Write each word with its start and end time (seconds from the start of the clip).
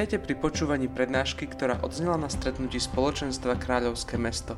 Vítajte 0.00 0.32
pri 0.32 0.32
počúvaní 0.40 0.88
prednášky, 0.88 1.44
ktorá 1.44 1.76
odznela 1.84 2.16
na 2.16 2.32
stretnutí 2.32 2.80
spoločenstva 2.80 3.60
Kráľovské 3.60 4.16
mesto. 4.16 4.56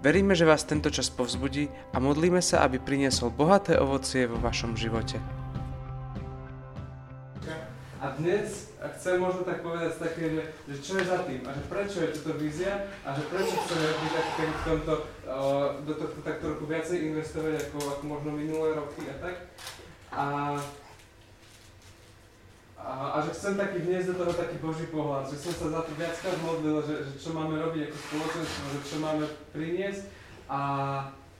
Veríme, 0.00 0.32
že 0.32 0.48
vás 0.48 0.64
tento 0.64 0.88
čas 0.88 1.12
povzbudí 1.12 1.68
a 1.92 2.00
modlíme 2.00 2.40
sa, 2.40 2.64
aby 2.64 2.80
priniesol 2.80 3.28
bohaté 3.28 3.76
ovocie 3.76 4.24
vo 4.24 4.40
vašom 4.40 4.80
živote. 4.80 5.20
A 8.00 8.16
dnes 8.16 8.72
chcem 8.96 9.20
možno 9.20 9.44
tak 9.44 9.60
povedať 9.60 10.00
také, 10.00 10.24
že, 10.32 10.42
že 10.72 10.76
čo 10.80 10.92
je 10.96 11.04
za 11.04 11.28
tým 11.28 11.44
a 11.44 11.52
že 11.52 11.62
prečo 11.68 12.00
je 12.00 12.16
toto 12.16 12.40
vízia 12.40 12.88
a 13.04 13.12
že 13.12 13.22
prečo 13.28 13.52
chceme 13.60 13.84
tak, 14.16 14.26
v 14.32 14.62
tomto, 14.64 14.94
do 15.84 15.92
tohto 15.92 16.18
takto 16.24 16.56
roku 16.56 16.64
viacej 16.64 17.04
investovať 17.12 17.68
ako, 17.68 18.00
ako 18.00 18.04
možno 18.08 18.32
minulé 18.32 18.80
roky 18.80 19.04
a 19.12 19.16
tak. 19.20 19.44
A 20.16 20.56
a, 22.80 23.12
a 23.14 23.16
že 23.20 23.36
chcem 23.36 23.54
taký 23.60 23.84
vniesť 23.84 24.06
do 24.12 24.24
toho 24.24 24.32
taký 24.32 24.56
Boží 24.56 24.88
pohľad, 24.88 25.28
že 25.28 25.36
som 25.36 25.52
sa 25.52 25.66
za 25.68 25.80
to 25.84 25.92
viackrát 26.00 26.38
modlil, 26.40 26.80
že, 26.80 26.94
že 27.04 27.12
čo 27.20 27.36
máme 27.36 27.60
robiť 27.60 27.92
ako 27.92 27.96
spoločenstvo, 27.96 28.64
že 28.72 28.80
čo 28.88 28.96
máme 29.04 29.24
priniesť 29.52 30.02
a, 30.48 30.60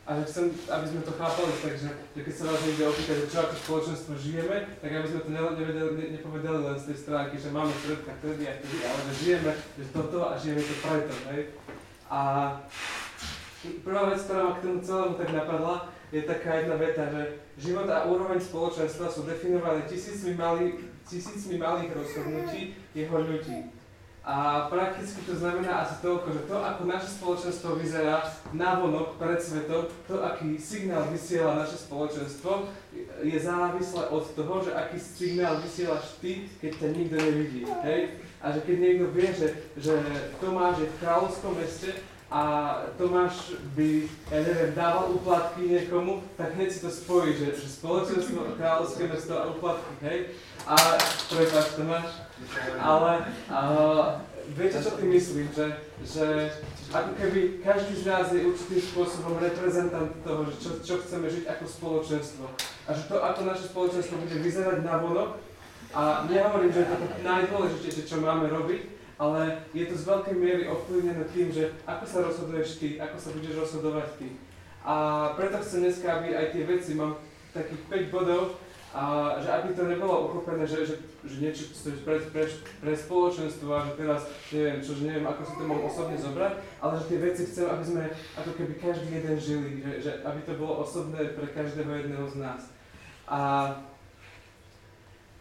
a 0.05 0.11
že 0.21 0.23
chcem, 0.29 0.45
aby 0.69 0.87
sme 0.87 1.01
to 1.01 1.13
chápali 1.17 1.53
tak, 1.65 1.75
že, 1.81 1.89
keď 2.13 2.35
sa 2.37 2.45
vás 2.53 2.61
niekde 2.61 2.85
opýta, 2.85 3.13
že 3.17 3.33
čo 3.33 3.39
ako 3.41 3.55
spoločenstvo 3.57 4.13
žijeme, 4.21 4.57
tak 4.85 4.91
aby 4.93 5.07
sme 5.09 5.21
to 5.25 5.31
nevedeli, 5.33 5.93
ne, 5.97 6.07
nepovedali 6.21 6.61
len 6.61 6.77
z 6.77 6.87
tej 6.93 6.99
stránky, 7.09 7.35
že 7.41 7.49
máme 7.49 7.73
stredka 7.73 8.13
vtedy 8.21 8.43
a 8.45 8.53
vtedy, 8.61 8.77
ale 8.85 9.01
že 9.01 9.13
žijeme 9.17 9.53
že 9.57 9.85
toto 9.97 10.19
a 10.29 10.33
žijeme 10.37 10.61
to 10.61 10.75
preto, 10.85 11.15
hej. 11.33 11.43
A 12.11 12.21
prvá 13.81 14.03
vec, 14.13 14.21
ktorá 14.29 14.41
ma 14.45 14.53
k 14.59 14.65
tomu 14.67 14.79
celému 14.85 15.15
tak 15.17 15.31
napadla, 15.33 15.89
je 16.11 16.27
taká 16.27 16.59
jedna 16.59 16.75
veta, 16.75 17.07
že 17.07 17.23
život 17.55 17.87
a 17.87 18.03
úroveň 18.03 18.43
spoločenstva 18.43 19.07
sú 19.07 19.23
definované 19.23 19.87
tisícmi 19.87 20.35
malých 20.35 20.90
tisícmi 21.09 21.57
malých 21.59 21.95
rozhodnutí 21.97 22.75
jeho 22.95 23.17
ľudí. 23.21 23.71
A 24.21 24.69
prakticky 24.69 25.25
to 25.25 25.33
znamená 25.33 25.81
asi 25.81 25.97
toľko, 26.05 26.29
že 26.29 26.43
to, 26.45 26.57
ako 26.61 26.85
naše 26.85 27.09
spoločenstvo 27.09 27.81
vyzerá 27.81 28.21
vonok 28.53 29.17
pred 29.17 29.41
svetom, 29.41 29.89
to, 30.05 30.21
aký 30.21 30.61
signál 30.61 31.09
vysiela 31.09 31.65
naše 31.65 31.81
spoločenstvo, 31.89 32.69
je 33.25 33.39
závislé 33.41 34.13
od 34.13 34.25
toho, 34.37 34.55
že 34.61 34.77
aký 34.77 35.01
signál 35.01 35.57
vysielaš 35.65 36.21
ty, 36.21 36.53
keď 36.61 36.71
ťa 36.77 36.89
nikto 36.93 37.17
nevidí. 37.17 37.65
Hej? 37.81 38.21
A 38.45 38.53
že 38.53 38.61
keď 38.61 38.77
niekto 38.77 39.07
vie, 39.09 39.29
že, 39.33 39.49
že 39.81 39.97
Tomáš 40.37 40.85
je 40.85 40.89
v 40.93 40.99
kráľovskom 41.01 41.57
meste 41.57 41.89
a 42.31 42.43
Tomáš 42.95 43.59
by, 43.75 44.07
ja 44.31 44.39
neviem, 44.47 44.71
dával 44.71 45.19
úplatky 45.19 45.67
niekomu, 45.67 46.23
tak 46.39 46.55
hneď 46.55 46.71
si 46.71 46.79
to 46.79 46.91
spojí, 46.91 47.35
že, 47.35 47.59
že 47.59 47.67
spoločenstvo, 47.67 48.55
kráľovské 48.55 49.11
mesto 49.11 49.35
a 49.35 49.51
úplatky, 49.51 49.93
hej? 50.07 50.19
A, 50.63 50.95
prepáč 51.27 51.75
Tomáš, 51.75 52.07
ale 52.79 53.27
uh, 53.51 54.23
viete, 54.55 54.79
čo 54.79 54.95
tým 54.95 55.11
myslím, 55.11 55.51
že, 55.51 55.67
že 56.07 56.27
ako 56.95 57.19
keby 57.19 57.67
každý 57.67 57.99
z 57.99 58.05
nás 58.07 58.31
je 58.31 58.47
určitým 58.47 58.79
spôsobom 58.79 59.35
reprezentant 59.43 60.15
toho, 60.23 60.47
že 60.47 60.55
čo, 60.63 60.71
čo 60.87 60.95
chceme 61.03 61.27
žiť 61.27 61.51
ako 61.51 61.65
spoločenstvo. 61.67 62.45
A 62.87 62.91
že 62.95 63.03
to, 63.11 63.19
ako 63.19 63.41
naše 63.43 63.67
spoločenstvo 63.75 64.23
bude 64.23 64.39
vyzerať 64.39 64.87
na 64.87 65.03
vonok, 65.03 65.51
a 65.91 66.23
nehovorím, 66.31 66.71
že 66.71 66.87
je 66.87 66.91
to 66.95 66.97
najdôležitejšie, 67.27 68.03
čo 68.07 68.23
máme 68.23 68.47
robiť, 68.47 69.00
ale 69.21 69.69
je 69.77 69.85
to 69.85 69.95
z 70.01 70.09
veľkej 70.09 70.37
miery 70.41 70.63
ovplyvnené 70.65 71.29
tým, 71.29 71.53
že 71.53 71.77
ako 71.85 72.05
sa 72.09 72.25
rozhoduješ 72.25 72.81
ty, 72.81 72.97
ako 72.97 73.17
sa 73.21 73.31
budeš 73.37 73.55
rozhodovať 73.61 74.09
ty. 74.17 74.29
A 74.81 74.95
preto 75.37 75.61
chcem 75.61 75.85
dneska, 75.85 76.09
aby 76.09 76.33
aj 76.33 76.57
tie 76.57 76.65
veci, 76.65 76.97
mám 76.97 77.21
takých 77.53 78.09
5 78.09 78.17
bodov, 78.17 78.57
a 78.91 79.37
že 79.39 79.47
aby 79.53 79.77
to 79.77 79.87
nebolo 79.87 80.27
uchopené, 80.27 80.67
že, 80.67 80.83
že, 80.83 80.95
že 81.23 81.37
niečo 81.39 81.71
pre, 82.03 82.19
pre, 82.27 82.43
pre 82.83 82.93
spoločenstvo 82.97 83.71
a 83.71 83.87
že 83.87 83.93
teraz 83.95 84.27
neviem, 84.51 84.83
čo, 84.83 84.99
že 84.99 85.07
neviem, 85.07 85.31
ako 85.31 85.43
si 85.47 85.55
to 85.55 85.65
mám 85.69 85.83
osobne 85.87 86.19
zobrať, 86.19 86.53
ale 86.83 86.93
že 86.99 87.09
tie 87.13 87.19
veci 87.23 87.43
chcem, 87.47 87.67
aby 87.71 87.85
sme 87.87 88.03
ako 88.35 88.51
keby 88.59 88.73
každý 88.83 89.09
jeden 89.15 89.37
žili, 89.39 89.71
že, 89.79 89.93
že 90.03 90.11
aby 90.27 90.43
to 90.43 90.59
bolo 90.59 90.83
osobné 90.83 91.23
pre 91.39 91.47
každého 91.55 91.87
jedného 92.03 92.27
z 92.35 92.37
nás. 92.43 92.63
A 93.31 93.39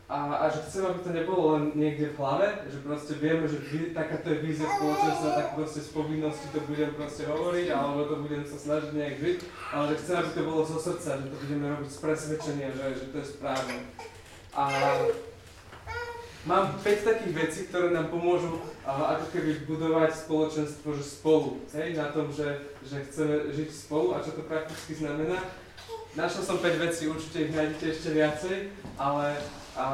a, 0.09 0.41
a 0.41 0.49
že 0.49 0.65
chcem, 0.65 0.89
aby 0.89 0.99
to 1.05 1.11
nebolo 1.13 1.53
len 1.53 1.77
niekde 1.77 2.09
v 2.09 2.17
hlave, 2.17 2.65
že 2.65 2.81
proste 2.81 3.13
vieme, 3.21 3.45
že 3.45 3.61
vy, 3.61 3.93
takáto 3.93 4.33
je 4.33 4.41
vízia 4.41 4.65
spoločenstva, 4.65 5.37
tak 5.37 5.47
proste 5.53 5.85
z 5.85 5.89
povinnosti 5.93 6.49
to 6.49 6.65
budem 6.65 6.97
proste 6.97 7.29
hovoriť, 7.29 7.67
alebo 7.69 8.09
to 8.09 8.15
budem 8.25 8.41
sa 8.41 8.57
snažiť 8.57 8.89
nejak 8.97 9.15
žiť, 9.21 9.39
ale 9.69 9.83
že 9.93 9.99
chcem, 10.01 10.15
aby 10.17 10.29
to 10.33 10.41
bolo 10.49 10.61
zo 10.65 10.81
srdca, 10.81 11.09
že 11.13 11.29
to 11.29 11.37
budeme 11.45 11.65
robiť 11.69 11.89
z 11.93 11.99
presvedčenia, 12.01 12.67
že, 12.73 12.85
že 12.97 13.05
to 13.13 13.15
je 13.21 13.27
správne. 13.37 13.77
A 14.57 14.65
mám 16.49 16.65
5 16.81 17.05
takých 17.05 17.33
vecí, 17.37 17.59
ktoré 17.69 17.93
nám 17.93 18.09
pomôžu 18.09 18.65
a, 18.81 19.13
ako 19.13 19.29
keby 19.29 19.69
budovať 19.69 20.25
spoločenstvo, 20.25 20.89
že 20.97 21.05
spolu, 21.05 21.61
hej, 21.77 21.93
na 21.93 22.09
tom, 22.09 22.33
že, 22.33 22.65
že 22.81 23.05
chceme 23.05 23.53
žiť 23.53 23.69
spolu 23.69 24.17
a 24.17 24.25
čo 24.25 24.33
to 24.33 24.41
prakticky 24.41 24.97
znamená. 24.97 25.37
Našiel 26.17 26.41
som 26.41 26.57
5 26.57 26.65
vecí, 26.81 27.05
určite 27.05 27.45
ich 27.45 27.53
nájdete 27.53 27.85
ešte 27.93 28.09
viacej, 28.17 28.57
ale 28.97 29.37
a 29.77 29.85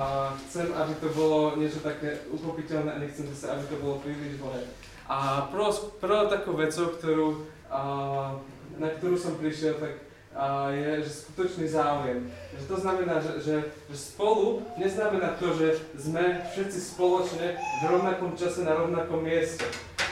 chcem, 0.48 0.72
aby 0.72 0.94
to 0.98 1.08
bolo 1.12 1.60
niečo 1.60 1.84
také 1.84 2.24
uchopiteľné 2.32 2.96
a 2.96 3.02
nechcem 3.02 3.28
zase, 3.36 3.52
aby 3.52 3.64
to 3.68 3.76
bolo 3.84 4.00
príliš 4.00 4.40
dlhé. 4.40 4.62
A 5.06 5.48
prvou, 5.52 5.72
prvou 6.02 6.26
takou 6.32 6.58
vecou, 6.58 6.96
ktorú, 6.98 7.28
a, 7.70 7.82
na 8.80 8.90
ktorú 8.98 9.20
som 9.20 9.38
prišiel, 9.38 9.78
tak 9.78 10.02
a, 10.36 10.72
je 10.74 11.06
že 11.06 11.12
skutočný 11.28 11.70
záujem. 11.70 12.32
Že 12.58 12.66
to 12.66 12.78
znamená, 12.82 13.16
že, 13.22 13.32
že, 13.44 13.56
že 13.92 13.98
spolu 13.98 14.66
neznamená 14.80 15.38
to, 15.38 15.54
že 15.54 15.80
sme 15.96 16.44
všetci 16.52 16.80
spoločne 16.96 17.48
v 17.56 17.84
rovnakom 17.86 18.34
čase 18.34 18.66
na 18.66 18.74
rovnakom 18.74 19.22
mieste. 19.22 19.64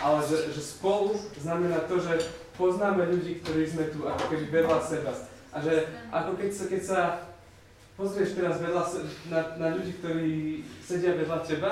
Ale 0.03 0.19
že, 0.27 0.51
že 0.51 0.61
spolu 0.61 1.15
znamená 1.39 1.87
to, 1.87 1.97
že 1.97 2.27
poznáme 2.59 3.07
ľudí, 3.07 3.39
ktorí 3.41 3.63
sme 3.65 3.89
tu 3.89 4.05
ako 4.05 4.23
keby 4.29 4.45
vedľa 4.61 4.79
seba. 4.83 5.11
A 5.53 5.57
že 5.61 5.89
ako 6.11 6.37
keď 6.37 6.49
sa, 6.53 6.65
keď 6.69 6.81
sa 6.83 6.99
pozrieš 7.97 8.37
teraz 8.37 8.57
vedľa, 8.57 8.83
na, 9.29 9.39
na 9.61 9.67
ľudí, 9.77 9.91
ktorí 10.01 10.31
sedia 10.81 11.13
vedľa 11.13 11.39
teba, 11.45 11.71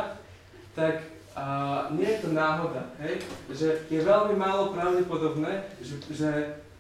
tak 0.77 1.03
a, 1.35 1.87
nie 1.95 2.05
je 2.05 2.21
to 2.21 2.29
náhoda, 2.35 2.91
hej? 3.01 3.23
že 3.49 3.87
je 3.87 3.99
veľmi 4.03 4.35
málo 4.35 4.75
pravdepodobné, 4.75 5.63
že, 5.79 5.95
že 6.11 6.29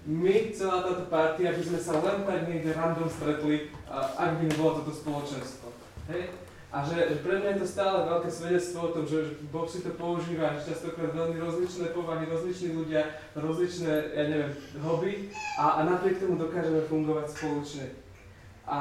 my, 0.05 0.49
celá 0.53 0.81
táto 0.81 1.05
partia, 1.07 1.53
by 1.53 1.63
sme 1.63 1.79
sa 1.79 1.93
len 2.01 2.25
tak 2.25 2.49
niekde 2.49 2.75
random 2.75 3.09
stretli, 3.09 3.71
a, 3.87 4.29
ak 4.29 4.31
by 4.37 4.43
nebolo 4.49 4.81
toto 4.81 4.93
spoločenstvo. 4.93 5.71
Hej? 6.11 6.35
A 6.71 6.87
že, 6.87 6.95
že 7.03 7.19
pre 7.19 7.35
mňa 7.35 7.49
je 7.51 7.59
to 7.59 7.67
stále 7.67 8.07
veľké 8.07 8.31
svedectvo 8.31 8.79
o 8.79 8.93
tom, 8.95 9.03
že 9.03 9.43
Boh 9.51 9.67
si 9.67 9.83
to 9.83 9.91
používa, 9.91 10.55
že 10.55 10.71
častokrát 10.71 11.11
veľmi 11.11 11.35
rozličné 11.35 11.91
povahy, 11.91 12.31
rozliční 12.31 12.79
ľudia, 12.79 13.11
rozličné, 13.35 13.91
ja 14.15 14.23
neviem, 14.31 14.51
hobby 14.79 15.27
a, 15.59 15.83
a 15.83 15.83
napriek 15.83 16.23
tomu 16.23 16.39
dokážeme 16.39 16.87
fungovať 16.87 17.27
spoločne. 17.35 17.85
A 18.63 18.79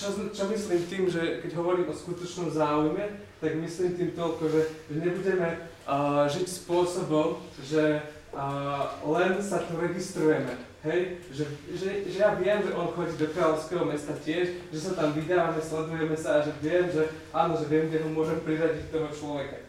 čo, 0.00 0.08
čo 0.32 0.48
myslím 0.48 0.80
tým, 0.88 1.04
že 1.12 1.44
keď 1.44 1.60
hovorím 1.60 1.92
o 1.92 1.94
skutočnom 1.94 2.48
záujme, 2.48 3.20
tak 3.36 3.52
myslím 3.60 3.92
tým 3.92 4.10
toľko, 4.16 4.48
že, 4.48 4.62
že 4.88 4.96
nebudeme 4.96 5.48
uh, 5.84 6.24
žiť 6.24 6.48
spôsobom, 6.48 7.36
že 7.60 8.00
uh, 8.32 8.96
len 9.04 9.36
sa 9.44 9.60
tu 9.60 9.76
registrujeme. 9.76 10.56
Hej, 10.80 11.20
že, 11.28 11.44
že, 11.76 12.08
že 12.08 12.16
ja 12.24 12.32
viem, 12.40 12.64
že 12.64 12.72
on 12.72 12.88
chodí 12.96 13.12
do 13.20 13.28
kráľovského 13.28 13.84
mesta 13.84 14.16
tiež, 14.16 14.72
že 14.72 14.80
sa 14.80 14.96
tam 14.96 15.12
vydávame, 15.12 15.60
sledujeme 15.60 16.16
sa 16.16 16.40
a 16.40 16.44
že 16.48 16.56
viem, 16.64 16.88
že 16.88 17.04
áno, 17.36 17.52
že 17.52 17.68
viem, 17.68 17.92
kde 17.92 18.00
ho 18.00 18.08
môžem 18.08 18.40
priradiť 18.40 18.88
toho 18.88 19.12
človeka. 19.12 19.60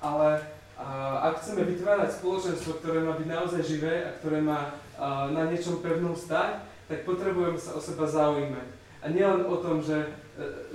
Ale 0.00 0.40
uh, 0.80 1.28
ak 1.28 1.44
chceme 1.44 1.68
vytvárať 1.68 2.16
spoločenstvo, 2.16 2.80
ktoré 2.80 3.04
má 3.04 3.12
byť 3.20 3.28
naozaj 3.28 3.60
živé 3.60 4.08
a 4.08 4.16
ktoré 4.16 4.40
má 4.40 4.72
uh, 4.96 5.28
na 5.28 5.44
niečom 5.52 5.84
pevnom 5.84 6.16
stať, 6.16 6.64
tak 6.88 7.04
potrebujeme 7.04 7.60
sa 7.60 7.76
o 7.76 7.80
seba 7.84 8.08
zaujímať. 8.08 8.83
A 9.04 9.12
nielen 9.12 9.44
o 9.44 9.60
tom, 9.60 9.84
že, 9.84 10.16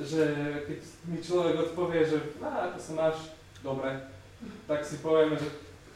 že 0.06 0.22
keď 0.70 0.80
mi 1.10 1.18
človek 1.18 1.56
odpovie, 1.66 2.06
že 2.06 2.38
á, 2.46 2.70
ako 2.70 2.78
sa 2.78 2.94
máš 2.94 3.18
dobre, 3.66 3.90
tak 4.70 4.86
si 4.86 5.02
povieme, 5.02 5.34
že 5.34 5.50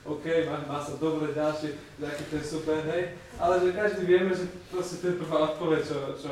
OK, 0.04 0.26
má, 0.50 0.58
má 0.66 0.82
sa 0.82 0.98
dobre, 0.98 1.32
ďalšie, 1.32 1.78
aký 2.02 2.24
to 2.28 2.36
je 2.42 2.44
super, 2.44 2.82
hej. 2.90 3.16
Ale 3.38 3.62
že 3.62 3.78
každý 3.78 4.04
vieme, 4.04 4.34
že 4.34 4.50
proste 4.68 5.00
to 5.00 5.14
je 5.14 5.22
prvá 5.22 5.54
odpoveď, 5.54 5.82
čo, 5.86 6.00
čo 6.18 6.32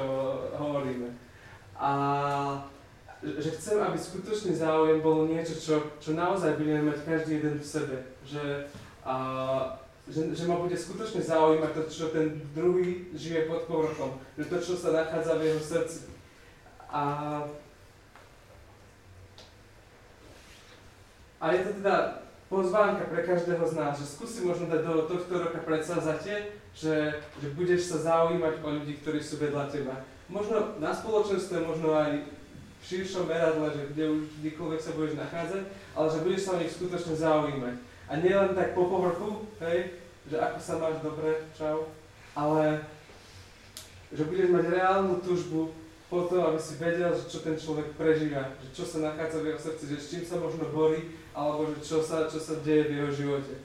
hovoríme. 0.58 1.08
A 1.78 1.92
že 3.22 3.54
chcem, 3.54 3.78
aby 3.78 3.96
skutočný 3.96 4.58
záujem 4.58 5.00
bolo 5.06 5.30
niečo, 5.30 5.54
čo, 5.54 5.76
čo 6.02 6.18
naozaj 6.18 6.58
budeme 6.58 6.90
mať 6.90 7.06
každý 7.06 7.38
jeden 7.38 7.62
v 7.62 7.70
sebe. 7.70 7.98
Že, 8.26 8.74
a, 9.06 9.16
že, 10.12 10.36
že 10.36 10.44
ma 10.44 10.60
bude 10.60 10.76
skutočne 10.76 11.24
zaujímať 11.24 11.72
to, 11.72 11.82
čo 11.88 12.06
ten 12.12 12.44
druhý 12.52 13.08
žije 13.16 13.48
pod 13.48 13.64
povrchom, 13.72 14.20
že 14.36 14.52
to, 14.52 14.58
čo 14.60 14.74
sa 14.76 14.92
nachádza 14.92 15.40
v 15.40 15.46
jeho 15.48 15.62
srdci. 15.64 16.00
A, 16.92 17.04
a 21.40 21.46
je 21.56 21.60
to 21.64 21.72
teda 21.80 22.28
pozvánka 22.52 23.08
pre 23.08 23.24
každého 23.24 23.64
z 23.64 23.74
nás, 23.80 23.96
že 23.96 24.12
skúsi 24.12 24.44
možno 24.44 24.68
dať 24.68 24.84
do 24.84 25.08
tohto 25.08 25.34
roka 25.40 25.64
predsazate, 25.64 26.60
že, 26.76 27.24
že 27.40 27.48
budeš 27.56 27.88
sa 27.88 27.98
zaujímať 28.04 28.60
o 28.60 28.68
ľudí, 28.68 29.00
ktorí 29.00 29.24
sú 29.24 29.40
vedľa 29.40 29.72
teba. 29.72 30.04
Možno 30.28 30.76
na 30.84 30.92
spoločenstve, 30.92 31.64
možno 31.64 31.96
aj 31.96 32.28
v 32.82 32.84
širšom 32.84 33.32
meradle, 33.32 33.72
že 33.72 33.96
kde 33.96 34.04
už 34.12 34.22
kdekoľvek 34.44 34.82
sa 34.84 34.92
budeš 34.92 35.16
nachádzať, 35.16 35.64
ale 35.96 36.08
že 36.12 36.24
budeš 36.28 36.42
sa 36.44 36.52
o 36.56 36.60
nich 36.60 36.74
skutočne 36.76 37.16
zaujímať. 37.16 37.76
A 38.12 38.20
nie 38.20 38.36
len 38.36 38.52
tak 38.52 38.76
po 38.76 38.92
povrchu, 38.92 39.48
hej, 39.64 39.96
že 40.28 40.36
ako 40.36 40.60
sa 40.60 40.76
máš 40.84 41.00
dobre, 41.00 41.48
čau, 41.56 41.88
ale 42.36 42.84
že 44.12 44.28
budeš 44.28 44.52
mať 44.52 44.66
reálnu 44.68 45.24
túžbu 45.24 45.72
po 46.12 46.28
to, 46.28 46.44
aby 46.44 46.60
si 46.60 46.76
vedel, 46.76 47.16
že 47.16 47.32
čo 47.32 47.40
ten 47.40 47.56
človek 47.56 47.96
prežíva, 47.96 48.52
že 48.60 48.76
čo 48.76 48.84
sa 48.84 49.00
nachádza 49.00 49.40
v 49.40 49.56
jeho 49.56 49.60
srdci, 49.64 49.84
že 49.88 49.96
s 49.96 50.10
čím 50.12 50.24
sa 50.28 50.44
možno 50.44 50.68
borí, 50.76 51.16
alebo 51.32 51.72
že 51.72 51.80
čo 51.80 52.04
sa, 52.04 52.28
čo 52.28 52.36
sa 52.36 52.60
deje 52.60 52.92
v 52.92 52.96
jeho 53.00 53.12
živote. 53.16 53.56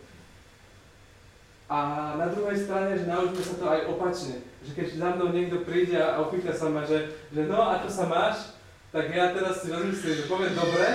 A 1.66 2.14
na 2.14 2.30
druhej 2.30 2.62
strane, 2.62 2.94
že 2.94 3.10
naučme 3.10 3.42
sa 3.42 3.58
to 3.58 3.66
aj 3.66 3.90
opačne. 3.90 4.46
Že 4.62 4.70
keď 4.78 4.86
za 4.94 5.08
mnou 5.18 5.34
niekto 5.34 5.66
príde 5.66 5.98
a 5.98 6.22
opýta 6.22 6.54
sa 6.54 6.70
ma, 6.70 6.86
že, 6.86 7.10
že 7.34 7.42
no, 7.50 7.58
ako 7.58 7.90
sa 7.90 8.06
máš, 8.06 8.54
tak 8.94 9.10
ja 9.10 9.34
teraz 9.34 9.66
si 9.66 9.74
rozmyslím, 9.74 10.14
že 10.14 10.30
poviem 10.30 10.54
dobre, 10.54 10.86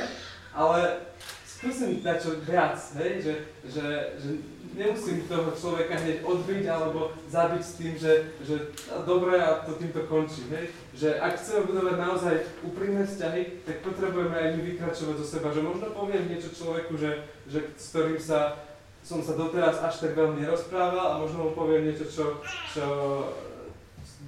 ale 0.56 1.12
skúsim 1.62 2.02
dať 2.02 2.18
čo 2.18 2.32
viac, 2.42 2.74
hej? 2.98 3.22
Že, 3.22 3.34
že, 3.70 3.86
že 4.18 4.30
nemusím 4.74 5.30
toho 5.30 5.54
človeka 5.54 5.94
hneď 6.00 6.26
odbiť 6.26 6.66
alebo 6.66 7.14
zabiť 7.30 7.62
s 7.62 7.74
tým, 7.78 7.94
že, 7.94 8.34
že 8.42 8.74
dobre 9.06 9.38
a 9.38 9.62
to 9.62 9.78
týmto 9.78 10.10
končí. 10.10 10.48
Hej? 10.50 10.74
Že 10.98 11.10
ak 11.22 11.38
chceme 11.38 11.70
budovať 11.70 11.96
naozaj 12.02 12.36
úprimné 12.66 13.06
vzťahy, 13.06 13.68
tak 13.68 13.86
potrebujeme 13.86 14.34
aj 14.34 14.50
my 14.58 14.62
vykračovať 14.74 15.16
zo 15.22 15.28
seba. 15.28 15.54
Že 15.54 15.62
možno 15.70 15.94
poviem 15.94 16.34
niečo 16.34 16.50
človeku, 16.50 16.98
že, 16.98 17.30
že 17.46 17.60
s 17.78 17.94
ktorým 17.94 18.18
sa, 18.18 18.58
som 19.06 19.22
sa 19.22 19.38
doteraz 19.38 19.86
až 19.86 20.02
tak 20.08 20.18
veľmi 20.18 20.42
nerozprával 20.42 21.14
a 21.14 21.22
možno 21.22 21.46
mu 21.46 21.52
poviem 21.54 21.92
niečo, 21.92 22.10
čo, 22.10 22.42
čo 22.74 22.86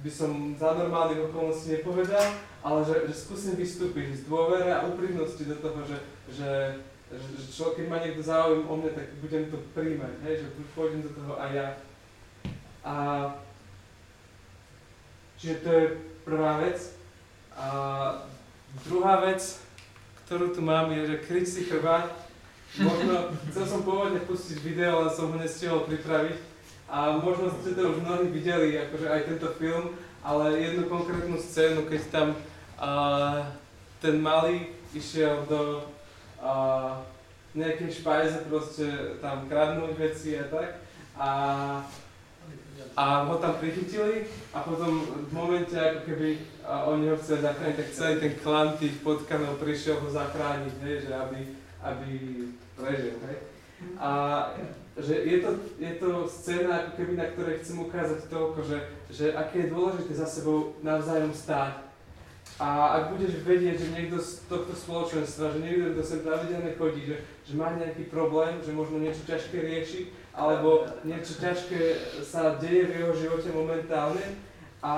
by 0.06 0.10
som 0.12 0.52
za 0.54 0.76
normálnych 0.76 1.32
okolností 1.32 1.80
nepovedal, 1.80 2.36
ale 2.60 2.84
že, 2.84 3.08
že 3.08 3.14
skúsim 3.16 3.56
vystúpiť 3.56 4.22
z 4.22 4.22
dôvere 4.28 4.68
a 4.68 4.84
úprimnosti 4.84 5.40
do 5.48 5.56
toho, 5.56 5.80
že, 5.88 5.98
že 6.28 6.48
čo, 7.54 7.74
keď 7.74 7.86
ma 7.88 7.98
niekto 8.02 8.22
záujem 8.22 8.66
o 8.66 8.74
mňa, 8.76 8.90
tak 8.94 9.06
budem 9.22 9.46
to 9.50 9.58
príjmať, 9.72 10.14
hej, 10.26 10.34
že 10.42 10.46
pôjdem 10.74 11.02
do 11.06 11.10
toho 11.14 11.38
aj 11.38 11.50
ja. 11.54 11.68
A 12.84 12.94
čiže 15.38 15.62
to 15.64 15.70
je 15.70 15.84
prvá 16.26 16.60
vec. 16.60 16.78
A 17.54 17.68
druhá 18.82 19.22
vec, 19.22 19.62
ktorú 20.26 20.50
tu 20.50 20.60
mám, 20.60 20.90
je, 20.90 21.06
že 21.06 21.22
kryť 21.22 21.46
si 21.46 21.60
chrbát. 21.70 22.10
Možno, 22.74 23.30
chcel 23.54 23.64
som 23.70 23.86
pôvodne 23.86 24.18
pustiť 24.26 24.58
video, 24.58 25.06
ale 25.06 25.14
som 25.14 25.30
ho 25.30 25.36
nestihol 25.38 25.86
pripraviť. 25.86 26.36
A 26.90 27.16
možno 27.16 27.48
ste 27.54 27.72
to 27.78 27.94
už 27.94 28.02
mnohí 28.02 28.28
videli, 28.34 28.76
akože 28.76 29.06
aj 29.08 29.20
tento 29.30 29.48
film, 29.56 29.94
ale 30.20 30.58
jednu 30.58 30.90
konkrétnu 30.90 31.38
scénu, 31.38 31.86
keď 31.86 32.02
tam 32.10 32.28
uh, 32.82 33.46
ten 34.02 34.20
malý 34.20 34.74
išiel 34.92 35.46
do 35.48 35.86
a 36.44 36.52
nejaké 37.56 37.88
špajze 37.88 38.44
proste 38.52 39.16
tam 39.24 39.48
kradnúť 39.48 39.96
veci 39.96 40.36
a 40.36 40.44
tak. 40.52 40.70
A, 41.16 41.30
a 42.98 43.04
ho 43.24 43.34
tam 43.40 43.56
prichytili 43.56 44.28
a 44.52 44.60
potom 44.60 45.08
v 45.30 45.30
momente, 45.32 45.72
ako 45.72 46.04
keby 46.04 46.28
oni 46.66 47.04
ho 47.08 47.16
chceli 47.16 47.40
zachrániť, 47.46 47.76
tak 47.80 47.96
celý 47.96 48.14
ten 48.20 48.34
klan 48.42 48.76
tých 48.76 49.00
potkanov 49.00 49.62
prišiel 49.62 50.02
ho 50.02 50.08
zachrániť, 50.10 50.74
hej, 50.84 50.96
že 51.08 51.12
aby, 51.14 51.40
aby 51.80 52.10
prežil. 52.76 53.16
Hej. 53.24 53.38
A 53.98 54.10
že 54.94 55.14
je 55.26 55.38
to, 55.42 55.50
je 55.78 55.92
to 55.98 56.10
scéna, 56.30 56.86
ako 56.86 56.90
keby, 56.98 57.12
na 57.18 57.26
ktorej 57.34 57.58
chcem 57.62 57.82
ukázať 57.82 58.30
toľko, 58.30 58.60
že, 58.62 58.78
že 59.10 59.26
aké 59.34 59.66
je 59.66 59.72
dôležité 59.74 60.12
za 60.14 60.26
sebou 60.26 60.78
navzájom 60.86 61.34
stáť 61.34 61.83
a 62.54 63.02
ak 63.02 63.18
budeš 63.18 63.42
vedieť, 63.42 63.82
že 63.82 63.94
niekto 63.94 64.22
z 64.22 64.46
tohto 64.46 64.70
spoločenstva, 64.78 65.58
že 65.58 65.58
niekto, 65.58 65.98
kto 65.98 66.02
sem 66.06 66.20
pravidelne 66.22 66.78
chodí, 66.78 67.02
že, 67.02 67.16
že 67.42 67.52
má 67.58 67.74
nejaký 67.74 68.06
problém, 68.06 68.62
že 68.62 68.70
možno 68.70 69.02
niečo 69.02 69.26
ťažké 69.26 69.58
rieši, 69.58 70.14
alebo 70.30 70.86
niečo 71.02 71.34
ťažké 71.42 71.98
sa 72.22 72.54
deje 72.62 72.86
v 72.86 72.96
jeho 73.02 73.12
živote 73.18 73.50
momentálne 73.50 74.22
a 74.86 74.94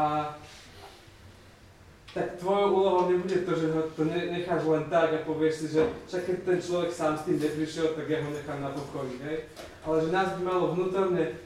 tak 2.16 2.40
tvojou 2.40 2.72
úlohou 2.72 3.02
nebude 3.12 3.44
to, 3.44 3.52
že 3.52 3.72
ho 3.76 3.92
to 3.92 4.08
necháš 4.08 4.64
len 4.64 4.88
tak 4.88 5.12
a 5.12 5.24
povieš 5.28 5.54
si, 5.54 5.66
že 5.76 5.84
však 6.08 6.22
keď 6.24 6.36
ten 6.48 6.58
človek 6.64 6.90
sám 6.92 7.12
s 7.20 7.24
tým 7.28 7.36
neprišiel, 7.36 7.92
tak 7.92 8.08
ja 8.08 8.24
ho 8.24 8.32
nechám 8.32 8.60
na 8.64 8.72
pokoji, 8.72 9.20
hej? 9.20 9.48
Ale 9.84 9.96
že 10.00 10.08
nás 10.08 10.32
by 10.36 10.40
malo 10.40 10.72
vnútorne 10.72 11.36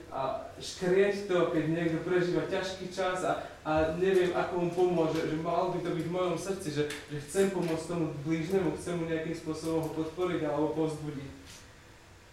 škrieť 0.58 1.30
to, 1.30 1.54
keď 1.54 1.64
niekto 1.70 1.98
prežíva 2.02 2.42
ťažký 2.50 2.90
čas 2.90 3.22
a, 3.22 3.46
a 3.62 3.94
neviem, 3.94 4.34
ako 4.34 4.66
mu 4.66 4.68
pomôže, 4.74 5.22
že 5.22 5.38
malo 5.38 5.70
by 5.70 5.86
to 5.86 5.90
byť 5.94 6.04
v 6.10 6.14
mojom 6.14 6.36
srdci, 6.36 6.68
že, 6.74 6.84
že 7.14 7.18
chcem 7.30 7.54
pomôcť 7.54 7.86
tomu 7.86 8.10
blížnemu, 8.26 8.74
chcem 8.74 8.98
mu 8.98 9.06
nejakým 9.06 9.36
spôsobom 9.38 9.86
ho 9.86 9.90
podporiť 9.94 10.42
alebo 10.42 10.74
povzbudiť. 10.74 11.30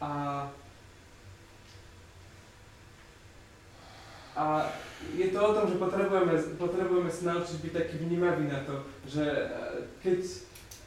A, 0.01 0.11
a 4.33 4.45
je 5.13 5.27
to 5.29 5.39
o 5.39 5.53
tom, 5.53 5.65
že 5.69 5.77
potrebujeme, 5.77 6.33
potrebujeme 6.57 7.11
sa 7.13 7.37
naučiť 7.37 7.57
byť 7.61 7.73
taký 7.77 7.95
vnímavý 8.01 8.49
na 8.49 8.65
to, 8.65 8.81
že 9.05 9.21
e, 9.21 9.45
keď, 10.01 10.19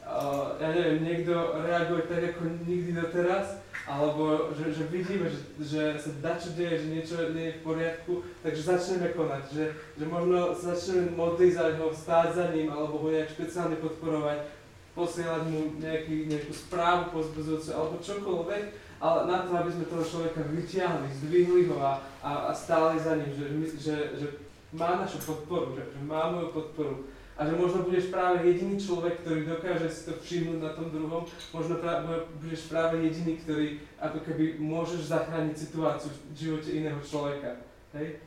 uh, 0.03 0.59
ja 0.59 0.69
neviem, 0.75 0.99
niekto 1.07 1.31
reaguje 1.63 2.03
tak 2.11 2.35
ako 2.35 2.41
nikdy 2.67 2.91
doteraz, 2.91 3.60
alebo 3.91 4.55
že, 4.55 4.71
že 4.71 4.87
vidíme, 4.87 5.27
že, 5.27 5.41
že 5.59 5.81
sa 5.99 6.11
dačo 6.23 6.55
deje, 6.55 6.79
že 6.79 6.87
niečo 6.95 7.15
nie 7.35 7.51
je 7.51 7.57
v 7.59 7.65
poriadku, 7.67 8.13
takže 8.39 8.61
začneme 8.63 9.11
konať, 9.11 9.43
že, 9.51 9.65
že 9.99 10.05
možno 10.07 10.55
začneme 10.55 11.11
modliť 11.19 11.51
za 11.51 11.65
neho, 11.75 11.91
stáť 11.91 12.27
za 12.31 12.45
ním, 12.55 12.71
alebo 12.71 13.03
ho 13.03 13.11
nejak 13.11 13.35
špeciálne 13.35 13.75
podporovať, 13.83 14.47
posielať 14.95 15.43
mu 15.51 15.75
nejaký, 15.83 16.31
nejakú 16.31 16.53
správu 16.55 17.11
pozbudzujúcu, 17.11 17.69
alebo 17.75 17.99
čokoľvek, 17.99 18.63
ale 19.03 19.19
na 19.27 19.37
to, 19.43 19.51
aby 19.59 19.69
sme 19.75 19.91
toho 19.91 20.05
človeka 20.07 20.39
vyťahli, 20.39 21.07
zdvihli 21.11 21.61
ho 21.67 21.77
a, 21.83 21.99
a, 22.23 22.31
a 22.47 22.51
stáli 22.55 22.95
za 22.95 23.19
ním, 23.19 23.35
že, 23.35 23.45
že, 23.75 23.95
že 24.23 24.27
má 24.71 25.03
našu 25.03 25.19
podporu, 25.27 25.75
že, 25.75 25.83
že 25.83 25.99
má 26.07 26.31
moju 26.31 26.55
podporu 26.55 26.95
a 27.37 27.47
že 27.47 27.53
možno 27.55 27.87
budeš 27.87 28.11
práve 28.11 28.43
jediný 28.43 28.75
človek, 28.75 29.23
ktorý 29.23 29.47
dokáže 29.47 29.87
si 29.87 30.01
to 30.05 30.13
všimnúť 30.19 30.59
na 30.61 30.71
tom 30.75 30.91
druhom, 30.91 31.23
možno 31.55 31.79
práve, 31.79 32.27
budeš 32.37 32.67
práve 32.67 33.01
jediný, 33.01 33.39
ktorý 33.39 33.67
ako 33.97 34.19
keby 34.27 34.59
môžeš 34.59 35.09
zachrániť 35.09 35.55
situáciu 35.55 36.11
v 36.11 36.37
živote 36.37 36.69
iného 36.75 36.99
človeka. 36.99 37.63
Hej? 37.95 38.19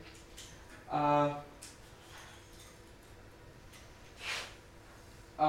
A, 0.89 1.01
a 5.37 5.47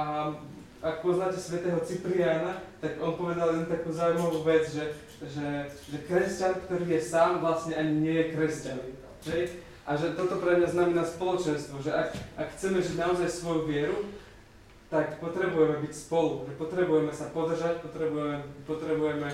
ak 0.77 1.01
poznáte 1.01 1.41
svätého 1.41 1.81
Cipriana, 1.81 2.61
tak 2.77 3.01
on 3.01 3.17
povedal 3.17 3.57
len 3.57 3.65
takú 3.65 3.89
zaujímavú 3.89 4.45
vec, 4.45 4.69
že, 4.69 4.93
že, 5.25 5.65
že 5.89 5.97
kresťan, 6.05 6.61
ktorý 6.69 6.85
je 6.93 7.01
sám, 7.01 7.41
vlastne 7.41 7.73
ani 7.73 7.93
nie 8.05 8.15
je 8.21 8.31
kresťan. 8.37 8.79
Hej? 9.27 9.66
A 9.87 9.95
že 9.95 10.19
toto 10.19 10.43
pre 10.43 10.59
mňa 10.59 10.67
znamená 10.67 11.07
spoločenstvo, 11.07 11.79
že 11.79 11.95
ak, 11.95 12.11
ak 12.35 12.47
chceme 12.59 12.83
žiť 12.83 12.99
naozaj 12.99 13.31
svoju 13.31 13.71
vieru, 13.71 14.03
tak 14.91 15.23
potrebujeme 15.23 15.79
byť 15.79 15.93
spolu, 15.95 16.43
že 16.43 16.59
potrebujeme 16.59 17.11
sa 17.15 17.31
podržať, 17.31 17.79
potrebujeme, 17.79 18.43
potrebujeme 18.67 19.31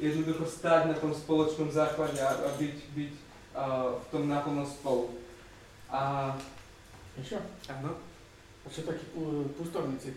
jednoducho 0.00 0.48
stáť 0.48 0.88
na 0.88 0.96
tom 0.96 1.12
spoločnom 1.12 1.68
základe 1.68 2.16
a, 2.16 2.32
a 2.32 2.48
byť, 2.56 2.76
byť 2.96 3.12
uh, 3.12 4.00
v 4.00 4.06
tom 4.08 4.24
naplno 4.24 4.64
spolu. 4.64 5.20
A... 5.92 6.32
Čo? 7.20 7.36
Áno? 7.68 8.00
A 8.64 8.66
čo 8.72 8.88
takí 8.88 9.04
pustovníci? 9.60 10.16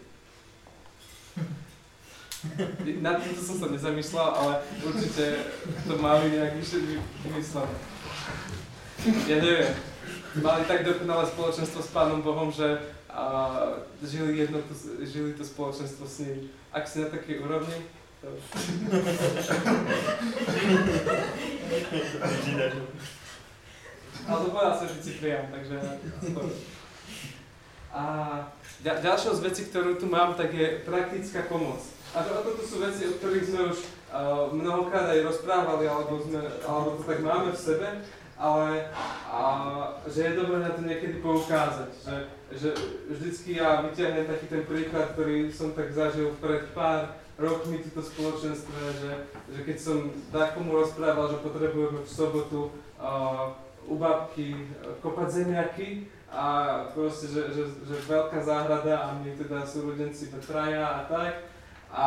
Na 3.04 3.20
to 3.20 3.36
som 3.36 3.60
sa 3.60 3.68
nezamýšľal, 3.68 4.30
ale 4.32 4.54
určite 4.80 5.44
to 5.88 5.96
mali 6.00 6.32
nejak 6.32 6.56
vymyslené 7.28 7.76
ja 9.04 9.38
neviem, 9.44 9.76
mali 10.40 10.64
tak 10.64 10.88
dokonalé 10.88 11.28
spoločenstvo 11.28 11.84
s 11.84 11.90
Pánom 11.92 12.24
Bohom, 12.24 12.48
že 12.52 12.80
a, 13.12 13.24
žili, 14.00 14.40
jedno, 14.40 14.64
žili 15.04 15.36
to 15.36 15.44
spoločenstvo 15.44 16.08
s 16.08 16.24
ním. 16.24 16.48
Ak 16.72 16.88
si 16.88 17.04
na 17.04 17.12
takej 17.12 17.44
úrovni, 17.44 17.84
to... 18.24 18.32
Ale 24.24 24.40
povedal 24.48 24.76
sa, 24.80 24.86
že 24.88 25.04
Ciprian, 25.04 25.52
takže... 25.52 25.78
A 27.94 28.04
ďalšou 28.82 29.38
z 29.38 29.46
vecí, 29.46 29.62
ktorú 29.70 30.00
tu 30.02 30.08
mám, 30.10 30.34
tak 30.34 30.56
je 30.56 30.82
praktická 30.82 31.46
pomoc. 31.46 31.84
A 32.16 32.26
to, 32.26 32.42
toto 32.42 32.64
sú 32.66 32.82
veci, 32.82 33.06
o 33.06 33.20
ktorých 33.20 33.46
sme 33.46 33.62
už 33.70 33.78
uh, 33.78 34.50
mnohokrát 34.50 35.14
aj 35.14 35.28
rozprávali, 35.30 35.86
alebo, 35.86 36.18
sme, 36.24 36.42
alebo 36.66 36.98
to 36.98 37.04
tak 37.06 37.22
máme 37.22 37.54
v 37.54 37.60
sebe 37.60 38.02
ale 38.38 38.90
a, 39.30 39.44
že 40.10 40.20
je 40.22 40.40
dobré 40.40 40.60
na 40.60 40.74
to 40.74 40.82
niekedy 40.82 41.22
poukázať, 41.22 41.92
že, 42.02 42.16
že 42.54 42.70
vždycky 43.10 43.62
ja 43.62 43.86
vyťahnem 43.86 44.26
taký 44.26 44.46
ten 44.50 44.64
príklad, 44.66 45.14
ktorý 45.14 45.50
som 45.54 45.72
tak 45.74 45.94
zažil 45.94 46.34
pred 46.42 46.66
pár 46.74 47.18
rokmi 47.38 47.82
túto 47.82 48.02
spoločenstve, 48.06 48.82
že, 49.02 49.12
že 49.50 49.60
keď 49.66 49.78
som 49.80 49.98
takomu 50.30 50.78
rozprával, 50.78 51.34
že 51.34 51.42
potrebujeme 51.42 52.06
v 52.06 52.10
sobotu 52.10 52.70
uh, 53.02 53.58
u 53.90 53.98
babky 53.98 54.70
kopať 55.02 55.30
zemiaky 55.44 56.08
a 56.34 56.46
proste, 56.94 57.30
že, 57.30 57.42
že, 57.54 57.64
že 57.86 57.96
veľká 58.10 58.42
záhrada 58.42 58.96
a 58.98 59.08
my 59.18 59.34
teda 59.38 59.66
súrodenci 59.66 60.34
traja 60.42 60.82
a 60.82 61.02
tak. 61.06 61.53
A 61.94 62.06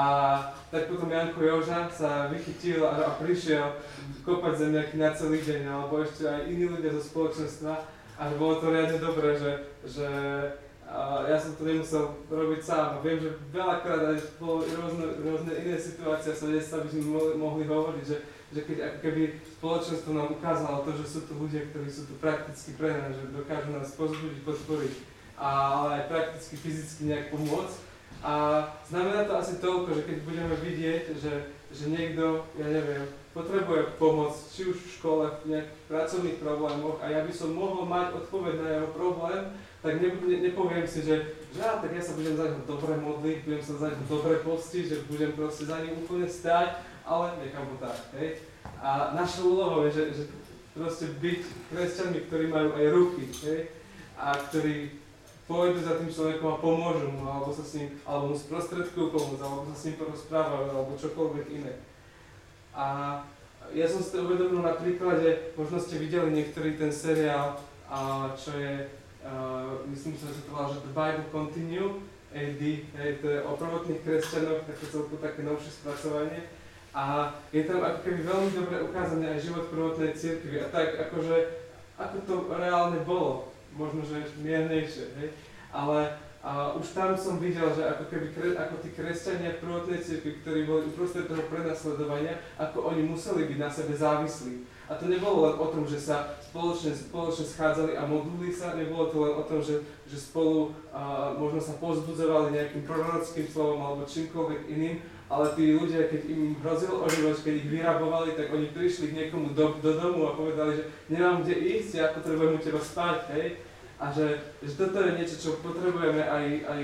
tak 0.67 0.91
potom 0.91 1.07
Janko 1.07 1.47
Joža 1.47 1.87
sa 1.87 2.27
vychytil 2.27 2.83
a, 2.83 3.07
a 3.07 3.11
prišiel 3.23 3.79
kopať 4.27 4.67
zemiaky 4.67 4.99
na 4.99 5.15
celý 5.15 5.39
deň, 5.39 5.63
alebo 5.71 6.03
ešte 6.03 6.27
aj 6.27 6.51
iní 6.51 6.67
ľudia 6.67 6.91
zo 6.99 7.03
spoločenstva. 7.07 7.87
A 8.19 8.35
bolo 8.35 8.59
to 8.59 8.75
riadne 8.75 8.99
dobré, 8.99 9.39
že, 9.39 9.53
že 9.87 10.09
ja 11.31 11.39
som 11.39 11.55
to 11.55 11.63
nemusel 11.67 12.19
robiť 12.27 12.61
sám. 12.63 12.99
Viem, 13.03 13.19
že 13.23 13.31
veľakrát 13.55 14.11
aj 14.11 14.19
bolo 14.43 14.67
rôzne, 14.67 15.07
rôzne 15.23 15.53
iné 15.55 15.79
situácie 15.79 16.35
sa 16.35 16.47
dnes 16.51 16.67
by 16.67 16.89
sme 16.91 17.03
mohli, 17.07 17.33
mohli 17.39 17.65
hovoriť, 17.67 18.05
že, 18.07 18.19
že 18.55 18.61
keď 18.67 18.79
ako 18.83 18.99
keby 19.07 19.23
spoločenstvo 19.59 20.11
nám 20.15 20.35
ukázalo 20.35 20.83
to, 20.83 20.91
že 20.99 21.07
sú 21.07 21.19
tu 21.31 21.39
ľudia, 21.39 21.67
ktorí 21.71 21.87
sú 21.91 22.11
tu 22.11 22.15
prakticky 22.19 22.75
pre 22.79 22.91
nás, 22.91 23.15
že 23.15 23.35
dokážu 23.35 23.71
nás 23.71 23.95
pozbudiť, 23.99 24.41
podporiť, 24.43 24.95
ale 25.39 25.89
aj 26.01 26.05
prakticky, 26.11 26.55
fyzicky 26.59 27.03
nejak 27.11 27.31
pomôcť. 27.35 27.86
A 28.27 28.65
znamená 28.89 29.23
to 29.29 29.39
asi 29.39 29.63
toľko, 29.63 29.95
že 29.95 30.03
keď 30.03 30.19
budeme 30.27 30.55
vidieť, 30.59 31.05
že, 31.21 31.35
že 31.71 31.85
niekto, 31.87 32.43
ja 32.59 32.67
neviem, 32.67 33.07
potrebuje 33.37 34.01
pomoc, 34.01 34.33
či 34.51 34.73
už 34.73 34.81
v 34.81 34.95
škole, 34.97 35.25
v 35.45 35.53
nejakých 35.53 35.85
pracovných 35.93 36.41
problémoch 36.41 36.97
a 37.05 37.13
ja 37.13 37.21
by 37.21 37.33
som 37.37 37.53
mohol 37.53 37.85
mať 37.85 38.25
odpoveď 38.25 38.55
na 38.59 38.69
jeho 38.81 38.89
problém, 38.97 39.43
tak 39.85 40.01
ne, 40.01 40.09
ne, 40.09 40.37
nepoviem 40.41 40.89
si, 40.89 41.05
že, 41.05 41.37
že 41.53 41.61
á, 41.61 41.79
tak 41.79 41.93
ja 41.93 42.01
sa 42.01 42.17
budem 42.17 42.35
za 42.35 42.49
neho 42.49 42.65
dobre 42.65 42.97
modliť, 42.97 43.39
budem 43.45 43.63
sa 43.63 43.75
za 43.77 43.87
neho 43.93 44.07
dobre 44.09 44.41
postiť, 44.41 44.85
že 44.89 45.07
budem 45.07 45.37
proste 45.37 45.69
za 45.69 45.79
ním 45.85 46.01
úplne 46.01 46.27
stáť, 46.27 46.81
ale 47.05 47.37
nechám 47.45 47.69
ho 47.69 47.77
tak, 47.79 47.99
hej. 48.19 48.41
A 48.81 49.13
naša 49.15 49.45
úloha 49.47 49.87
je, 49.87 49.91
že, 49.95 50.05
že 50.17 50.23
proste 50.75 51.07
byť 51.21 51.41
kresťanmi, 51.71 52.19
ktorí 52.27 52.45
majú 52.51 52.75
aj 52.75 52.87
ruky, 52.91 53.25
hej, 53.47 53.71
a 54.17 54.33
ktorí 54.49 55.06
pôjdu 55.47 55.79
za 55.83 55.99
tým 55.99 56.11
človekom 56.11 56.59
a 56.59 56.63
pomôžu 56.63 57.11
mu, 57.11 57.23
alebo 57.27 57.55
sa 57.55 57.63
s 57.63 57.79
ním, 57.79 57.95
alebo 58.03 58.35
mu 58.35 58.37
sprostredkujú 58.37 59.15
pomoc, 59.15 59.39
alebo 59.43 59.63
sa 59.71 59.77
s 59.79 59.85
ním 59.87 59.97
porozprávajú, 60.03 60.67
alebo 60.75 60.99
čokoľvek 60.99 61.47
iné. 61.55 61.75
A 62.75 63.19
ja 63.75 63.87
som 63.87 64.03
si 64.03 64.15
to 64.15 64.27
uvedomil 64.27 64.63
na 64.63 64.75
príklade, 64.75 65.55
možno 65.59 65.79
ste 65.79 66.03
videli 66.03 66.35
niektorý 66.35 66.75
ten 66.79 66.91
seriál, 66.91 67.59
a 67.87 68.31
čo 68.35 68.55
je 68.59 68.91
Uh, 69.27 69.83
myslím, 69.91 70.15
že 70.15 70.31
sa 70.31 70.39
to 70.47 70.55
volá, 70.55 70.71
že 70.71 70.87
The 70.87 70.95
Bible 70.95 71.27
Continue, 71.35 71.99
AD, 72.31 72.63
hej, 72.95 73.11
to 73.19 73.27
je 73.27 73.43
o 73.43 73.59
prvotných 73.59 74.07
kresťanoch, 74.07 74.63
také 74.71 74.87
celku 74.87 75.19
také 75.19 75.43
novšie 75.43 75.83
spracovanie. 75.83 76.47
A 76.95 77.35
je 77.51 77.67
tam 77.67 77.83
ako 77.83 78.07
keby 78.07 78.23
veľmi 78.23 78.51
dobre 78.55 78.87
ukázané 78.87 79.35
aj 79.35 79.51
život 79.51 79.67
prvotnej 79.67 80.15
cirkvi 80.15 80.63
a 80.63 80.71
tak 80.71 81.11
akože, 81.11 81.37
ako 81.99 82.17
to 82.23 82.35
reálne 82.55 83.03
bolo, 83.03 83.51
možno, 83.77 84.01
že 84.03 84.27
miernejšie, 84.41 85.15
hej. 85.21 85.31
Ale 85.71 86.17
a 86.47 86.79
už 86.79 86.95
tam 86.95 87.19
som 87.19 87.43
videl, 87.43 87.67
že 87.75 87.83
ako 87.83 88.07
keby 88.07 88.55
ako 88.55 88.79
tí 88.79 88.95
kresťania 88.95 89.59
prvotnej 89.59 89.99
cirkvi, 89.99 90.39
ktorí 90.47 90.63
boli 90.63 90.87
uprostred 90.95 91.27
toho 91.27 91.43
prenasledovania, 91.51 92.39
ako 92.55 92.95
oni 92.95 93.03
museli 93.03 93.51
byť 93.51 93.59
na 93.59 93.67
sebe 93.67 93.99
závislí 93.99 94.63
a 94.87 94.95
to 94.95 95.11
nebolo 95.11 95.51
len 95.51 95.55
o 95.59 95.67
tom, 95.67 95.83
že 95.83 95.99
sa 95.99 96.39
spoločne, 96.39 96.95
spoločne 96.95 97.43
schádzali 97.43 97.99
a 97.99 98.07
modlili 98.07 98.55
sa, 98.55 98.79
nebolo 98.79 99.11
to 99.11 99.19
len 99.19 99.35
o 99.35 99.43
tom, 99.43 99.59
že, 99.59 99.83
že 100.07 100.15
spolu 100.15 100.71
a, 100.95 101.35
možno 101.35 101.59
sa 101.59 101.75
pozbudzovali 101.83 102.55
nejakým 102.55 102.87
prorockým 102.87 103.51
slovom 103.51 103.83
alebo 103.83 104.07
čímkoľvek 104.07 104.61
iným, 104.71 105.03
ale 105.27 105.47
tí 105.59 105.75
ľudia, 105.75 106.07
keď 106.07 106.23
im 106.31 106.55
hrozil 106.63 107.03
o 107.03 107.07
život, 107.11 107.35
keď 107.43 107.55
ich 107.59 107.71
vyrabovali, 107.71 108.39
tak 108.39 108.47
oni 108.55 108.71
prišli 108.71 109.11
k 109.11 109.17
niekomu 109.19 109.59
do, 109.59 109.75
do 109.83 109.93
domu 109.99 110.31
a 110.31 110.39
povedali, 110.39 110.79
že 110.79 110.85
nemám 111.11 111.43
kde 111.43 111.55
ísť, 111.83 111.91
ja 111.99 112.07
potrebujem 112.15 112.55
u 112.55 112.61
teba 112.63 112.79
spať, 112.79 113.21
hej. 113.35 113.49
A 113.97 114.13
že, 114.13 114.39
že 114.61 114.77
toto 114.77 115.01
je 115.01 115.17
niečo, 115.17 115.37
čo 115.41 115.51
potrebujeme 115.65 116.21
aj, 116.21 116.47
aj 116.69 116.83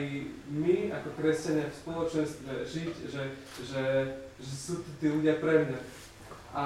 my, 0.48 0.96
ako 0.96 1.08
kresťania 1.20 1.68
v 1.68 1.78
spoločenstve 1.84 2.52
žiť, 2.64 2.94
že, 3.12 3.24
že, 3.68 3.84
že 4.40 4.52
sú 4.56 4.80
tu 4.80 4.90
tí 4.96 5.12
ľudia 5.12 5.36
pre 5.36 5.68
mňa. 5.68 5.78
A 6.56 6.64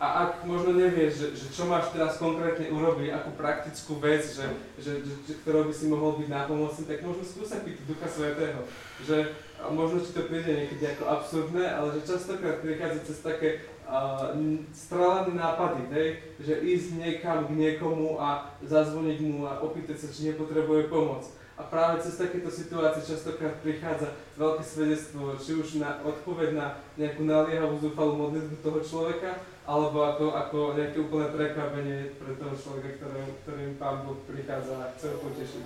a 0.00 0.06
ak 0.24 0.48
možno 0.48 0.80
nevieš, 0.80 1.12
že, 1.12 1.26
že 1.36 1.46
čo 1.52 1.68
máš 1.68 1.92
teraz 1.92 2.16
konkrétne 2.16 2.72
urobiť, 2.72 3.12
akú 3.12 3.36
praktickú 3.36 4.00
vec, 4.00 4.24
že, 4.32 4.48
že, 4.80 5.04
že, 5.04 5.36
ktorou 5.44 5.68
by 5.68 5.74
si 5.76 5.92
mohol 5.92 6.16
byť 6.16 6.28
nápomocný, 6.32 6.88
tak 6.88 7.04
možno 7.04 7.20
skúsa 7.20 7.60
pýtať 7.60 7.84
Ducha 7.84 8.08
Svetého. 8.08 8.64
Že 9.04 9.36
možno 9.68 10.00
ti 10.00 10.16
to 10.16 10.24
príde 10.24 10.48
niekedy 10.56 10.96
ako 10.96 11.04
absurdné, 11.04 11.68
ale 11.68 12.00
že 12.00 12.08
častokrát 12.16 12.64
prichádza 12.64 13.12
cez 13.12 13.20
také 13.20 13.48
uh, 13.84 14.32
strelené 14.72 15.36
nápady, 15.36 15.82
hej? 15.92 16.08
že 16.40 16.54
ísť 16.64 16.88
niekam 16.96 17.44
k 17.44 17.60
niekomu 17.60 18.16
a 18.16 18.56
zazvoniť 18.64 19.18
mu 19.20 19.44
a 19.44 19.60
opýtať 19.60 20.00
sa, 20.00 20.08
či 20.08 20.32
nepotrebuje 20.32 20.88
pomoc. 20.88 21.28
A 21.60 21.68
práve 21.68 22.00
cez 22.00 22.16
takéto 22.16 22.48
situácie 22.48 23.04
častokrát 23.04 23.60
prichádza 23.60 24.16
veľké 24.40 24.64
svedectvo, 24.64 25.36
či 25.36 25.60
už 25.60 25.76
na 25.76 26.00
odpoveď 26.08 26.56
na 26.56 26.80
nejakú 26.96 27.20
naliehavú 27.20 27.76
zúfalú 27.84 28.16
modlitbu 28.16 28.64
toho 28.64 28.80
človeka, 28.80 29.36
alebo 29.68 29.98
ako, 30.02 30.24
ako 30.34 30.58
nejaké 30.74 30.98
úplné 31.00 31.28
prekvapenie 31.30 31.98
pre 32.16 32.32
toho 32.40 32.54
človeka, 32.56 32.96
ktorým, 32.96 33.28
ktorým 33.44 33.72
Pán 33.76 34.08
Boh 34.08 34.18
prichádza 34.24 34.74
a 34.80 34.92
chce 34.96 35.06
ho 35.12 35.16
potešiť. 35.20 35.64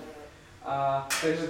A 0.65 0.75
takže 1.07 1.45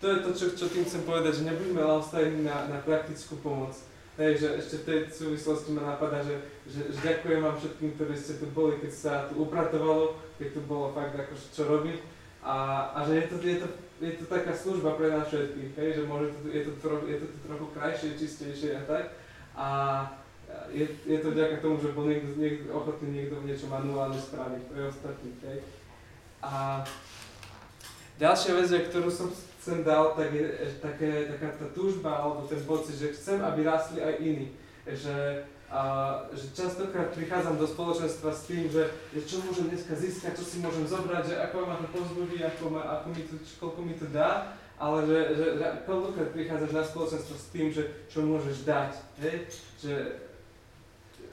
to 0.00 0.06
je 0.12 0.18
to, 0.20 0.30
čo, 0.34 0.46
čo 0.56 0.66
tým 0.68 0.84
chcem 0.84 1.02
povedať, 1.08 1.40
že 1.40 1.48
nebuďme 1.48 1.80
ľahostajní 1.80 2.44
na, 2.44 2.68
na 2.68 2.78
praktickú 2.84 3.40
pomoc. 3.40 3.72
Hej, 4.16 4.40
že 4.40 4.48
ešte 4.56 4.76
v 4.80 4.86
tej 4.88 4.98
súvislosti 5.12 5.76
ma 5.76 5.92
napadá, 5.92 6.24
že, 6.24 6.40
že, 6.64 6.88
že 6.88 6.98
ďakujem 7.04 7.40
vám 7.44 7.56
všetkým, 7.60 7.90
ktorí 8.00 8.14
ste 8.16 8.40
tu 8.40 8.48
boli, 8.48 8.80
keď 8.80 8.92
sa 8.92 9.14
tu 9.28 9.44
upratovalo, 9.44 10.16
keď 10.40 10.48
tu 10.56 10.60
bolo 10.64 10.96
fakt 10.96 11.12
ako 11.12 11.32
čo 11.36 11.62
robiť. 11.68 12.00
A, 12.40 12.56
a 12.96 12.98
že 13.04 13.12
je 13.12 13.24
to, 13.28 13.36
je, 13.44 13.56
to, 13.60 13.68
je 14.00 14.12
to 14.16 14.24
taká 14.24 14.56
služba 14.56 14.96
pre 14.96 15.12
nás 15.12 15.28
všetkých, 15.28 15.70
hej, 15.76 15.90
že 16.00 16.02
môže 16.08 16.32
to, 16.32 16.48
je, 16.48 16.60
to 16.64 16.72
trochu, 16.80 17.04
je 17.12 17.16
to 17.20 17.26
trochu 17.44 17.66
krajšie, 17.76 18.08
čistejšie 18.16 18.70
a 18.78 18.82
tak. 18.88 19.04
A, 19.52 19.68
je, 20.72 20.86
je 21.06 21.18
to 21.22 21.28
vďaka 21.32 21.62
tomu, 21.64 21.80
že 21.80 21.94
bol 21.96 22.04
niekto, 22.04 22.36
niekto 22.36 22.68
ochotný 22.72 23.08
niekto 23.12 23.40
niečo 23.42 23.66
manuálne 23.70 24.18
spraviť 24.18 24.62
pre 24.68 24.80
ostatných. 24.88 25.38
Hej. 25.44 25.58
A 26.44 26.84
ďalšia 28.20 28.52
vec, 28.56 28.70
ktorú 28.92 29.08
som 29.08 29.28
sem 29.66 29.82
dal, 29.82 30.14
tak 30.14 30.30
je 30.30 30.46
také, 30.78 31.26
taká 31.26 31.50
tá 31.58 31.66
túžba 31.74 32.22
alebo 32.22 32.46
ten 32.46 32.62
pocit, 32.62 32.94
že 32.94 33.14
chcem, 33.18 33.42
aby 33.42 33.66
rastli 33.66 33.98
aj 33.98 34.14
iní. 34.22 34.54
Že, 34.86 35.42
a, 35.66 35.82
že 36.30 36.54
častokrát 36.54 37.10
prichádzam 37.10 37.58
do 37.58 37.66
spoločenstva 37.66 38.30
s 38.30 38.46
tým, 38.46 38.70
že, 38.70 38.86
že 39.10 39.20
čo 39.26 39.42
môžem 39.42 39.66
dneska 39.66 39.98
získať, 39.98 40.38
čo 40.38 40.46
si 40.46 40.62
môžem 40.62 40.86
zobrať, 40.86 41.34
že 41.34 41.36
ako 41.42 41.66
ma 41.66 41.82
to 41.82 41.90
pozbudí, 41.90 42.38
ako, 42.46 42.70
ma, 42.70 42.82
ako 43.02 43.06
mi 43.10 43.22
to, 43.26 43.34
koľko 43.58 43.80
mi 43.82 43.94
to 43.98 44.06
dá, 44.14 44.54
ale 44.78 45.02
že, 45.08 45.18
že, 45.34 45.46
že 45.58 45.66
koľkokrát 45.82 46.30
prichádzaš 46.30 46.70
na 46.70 46.84
spoločenstvo 46.86 47.34
s 47.34 47.46
tým, 47.50 47.66
že 47.74 47.82
čo 48.06 48.22
môžeš 48.22 48.62
dať. 48.62 48.92
Hej? 49.18 49.36
Že, 49.82 49.94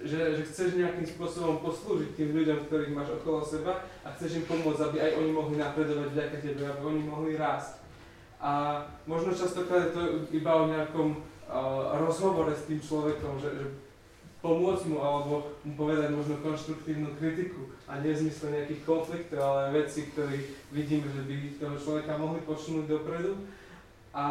že, 0.03 0.35
že 0.35 0.43
chceš 0.47 0.69
nejakým 0.75 1.07
spôsobom 1.07 1.63
poslúžiť 1.63 2.11
tým 2.19 2.29
ľuďom, 2.35 2.67
ktorých 2.67 2.95
máš 2.95 3.15
okolo 3.19 3.39
seba 3.39 3.87
a 4.03 4.11
chceš 4.13 4.43
im 4.43 4.45
pomôcť, 4.45 4.81
aby 4.91 4.97
aj 4.99 5.11
oni 5.23 5.31
mohli 5.31 5.55
napredovať 5.55 6.09
vďaka 6.11 6.37
tebe, 6.43 6.61
aby 6.67 6.81
oni 6.83 7.01
mohli 7.07 7.31
rásť. 7.39 7.79
A 8.43 8.83
možno 9.07 9.31
častokrát 9.31 9.87
je 9.87 9.95
to 9.95 10.03
iba 10.35 10.51
o 10.51 10.67
nejakom 10.67 11.15
uh, 11.15 11.95
rozhovore 12.03 12.51
s 12.51 12.67
tým 12.67 12.83
človekom, 12.83 13.39
že, 13.39 13.49
že 13.55 13.65
pomôcť 14.43 14.83
mu 14.91 14.99
alebo 14.99 15.55
mu 15.63 15.71
povedať 15.79 16.11
možno 16.11 16.35
konštruktívnu 16.43 17.15
kritiku 17.15 17.71
a 17.87 18.03
nie 18.03 18.11
v 18.11 18.27
zmysle 18.27 18.51
nejakých 18.51 18.81
konfliktov, 18.83 19.39
ale 19.39 19.71
veci, 19.79 20.11
ktoré 20.11 20.35
vidíme, 20.75 21.07
že 21.07 21.23
by 21.23 21.33
toho 21.55 21.75
človeka 21.79 22.19
mohli 22.19 22.43
posunúť 22.43 22.91
dopredu. 22.91 23.39
A 24.11 24.25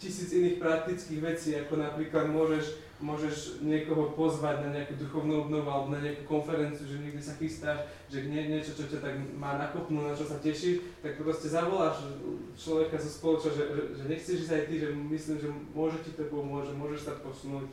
tisíc 0.00 0.32
iných 0.32 0.58
praktických 0.58 1.20
vecí, 1.20 1.52
ako 1.54 1.76
napríklad 1.76 2.32
môžeš 2.32 2.80
môžeš 3.02 3.58
niekoho 3.66 4.14
pozvať 4.14 4.62
na 4.62 4.68
nejakú 4.70 4.94
duchovnú 4.94 5.44
obnovu 5.44 5.66
alebo 5.66 5.90
na 5.90 5.98
nejakú 5.98 6.22
konferenciu, 6.22 6.86
že 6.86 7.02
niekde 7.02 7.18
sa 7.18 7.34
chystáš, 7.34 7.90
že 8.06 8.30
nie, 8.30 8.46
niečo, 8.46 8.78
čo 8.78 8.86
ťa 8.86 9.02
tak 9.02 9.14
má 9.34 9.58
nakopnúť, 9.58 10.06
na 10.06 10.14
čo 10.14 10.22
sa 10.22 10.38
tešíš, 10.38 11.02
tak 11.02 11.18
proste 11.18 11.50
zavoláš 11.50 12.06
človeka 12.54 12.94
zo 13.02 13.10
spoloča, 13.10 13.50
že, 13.50 13.64
že, 13.98 14.04
nechceš 14.06 14.46
ísť 14.46 14.54
aj 14.54 14.64
ty, 14.70 14.74
že 14.78 14.88
myslím, 14.94 15.36
že 15.42 15.48
môže 15.74 15.98
ti 16.06 16.14
to 16.14 16.30
pomôcť, 16.30 16.70
že 16.70 16.78
môžeš 16.78 17.00
sa 17.02 17.12
posunúť. 17.18 17.66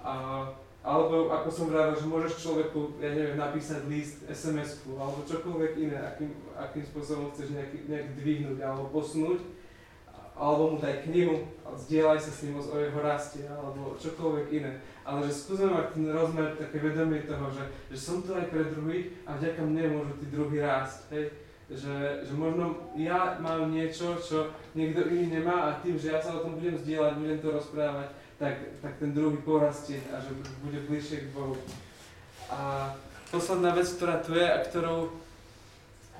A, 0.00 0.14
alebo 0.84 1.32
ako 1.32 1.48
som 1.48 1.66
vravel, 1.68 1.96
že 1.96 2.08
môžeš 2.08 2.44
človeku, 2.44 3.00
ja 3.00 3.12
neviem, 3.12 3.40
napísať 3.40 3.88
list, 3.88 4.24
SMS-ku 4.28 4.96
alebo 4.96 5.24
čokoľvek 5.24 5.72
iné, 5.80 5.96
akým, 5.96 6.32
akým 6.56 6.84
spôsobom 6.84 7.32
chceš 7.32 7.52
nejak, 7.52 7.88
nejak 7.88 8.08
dvihnúť 8.16 8.58
alebo 8.64 8.92
posunúť 8.92 9.53
alebo 10.34 10.74
mu 10.74 10.76
daj 10.82 11.06
knihu, 11.06 11.46
zdieľaj 11.78 12.18
sa 12.18 12.30
s 12.34 12.42
ním 12.46 12.58
o 12.58 12.76
jeho 12.78 13.00
raste, 13.02 13.46
alebo 13.46 13.94
čokoľvek 13.98 14.46
iné. 14.50 14.82
Ale 15.06 15.26
že 15.26 15.32
skúsme 15.34 15.70
mať 15.70 15.86
ten 15.94 16.06
rozmer, 16.10 16.58
také 16.58 16.78
vedomie 16.82 17.22
toho, 17.22 17.46
že, 17.54 17.64
že 17.90 17.98
som 17.98 18.22
tu 18.22 18.34
aj 18.34 18.50
pre 18.50 18.66
druhých 18.66 19.14
a 19.26 19.38
vďaka 19.38 19.60
mne 19.62 19.84
môžu 19.94 20.12
tí 20.18 20.26
druhí 20.30 20.58
rásť. 20.58 20.98
Hej? 21.14 21.24
Že, 21.64 21.96
že 22.28 22.32
možno 22.36 22.92
ja 22.98 23.40
mám 23.40 23.72
niečo, 23.72 24.20
čo 24.20 24.52
niekto 24.76 25.06
iný 25.08 25.40
nemá 25.40 25.72
a 25.72 25.78
tým, 25.80 25.96
že 25.96 26.12
ja 26.12 26.18
sa 26.20 26.36
o 26.36 26.42
tom 26.44 26.60
budem 26.60 26.76
zdieľať, 26.76 27.20
budem 27.20 27.38
to 27.40 27.48
rozprávať, 27.54 28.08
tak, 28.36 28.54
tak 28.82 28.92
ten 29.00 29.14
druhý 29.14 29.38
porastie 29.40 30.02
a 30.12 30.20
že 30.20 30.34
bude 30.60 30.82
bližšie 30.84 31.30
k 31.30 31.32
Bohu. 31.32 31.56
A 32.52 32.92
posledná 33.32 33.72
vec, 33.72 33.88
ktorá 33.96 34.20
tu 34.20 34.36
je 34.36 34.44
a 34.44 34.58
ktorou, 34.60 35.00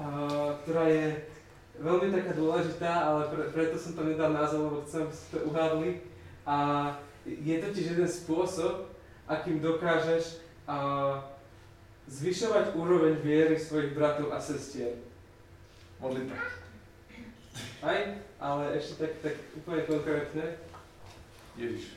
a, 0.01 0.07
ktorá 0.65 0.89
je 0.89 1.34
veľmi 1.79 2.13
taká 2.15 2.33
dôležitá, 2.39 2.91
ale 2.91 3.27
pre, 3.31 3.43
preto 3.51 3.77
som 3.79 3.99
to 3.99 4.07
nedal 4.07 4.31
názov, 4.31 4.71
lebo 4.71 4.79
chcem, 4.87 5.03
aby 5.03 5.15
ste 5.15 5.29
to 5.35 5.39
uhádli. 5.51 5.91
A 6.47 6.57
je 7.27 7.57
totiž 7.59 7.85
jeden 7.97 8.09
spôsob, 8.09 8.93
akým 9.27 9.59
dokážeš 9.59 10.45
a, 10.69 11.19
zvyšovať 12.07 12.77
úroveň 12.77 13.17
viery 13.25 13.57
svojich 13.57 13.97
bratov 13.97 14.31
a 14.31 14.39
sestier. 14.39 15.01
Modlitba. 15.99 16.37
Aj? 17.81 18.01
Ale 18.39 18.63
ešte 18.77 19.09
tak, 19.09 19.13
tak 19.25 19.35
úplne 19.57 19.83
konkrétne. 19.89 20.61
Ježiš. 21.57 21.97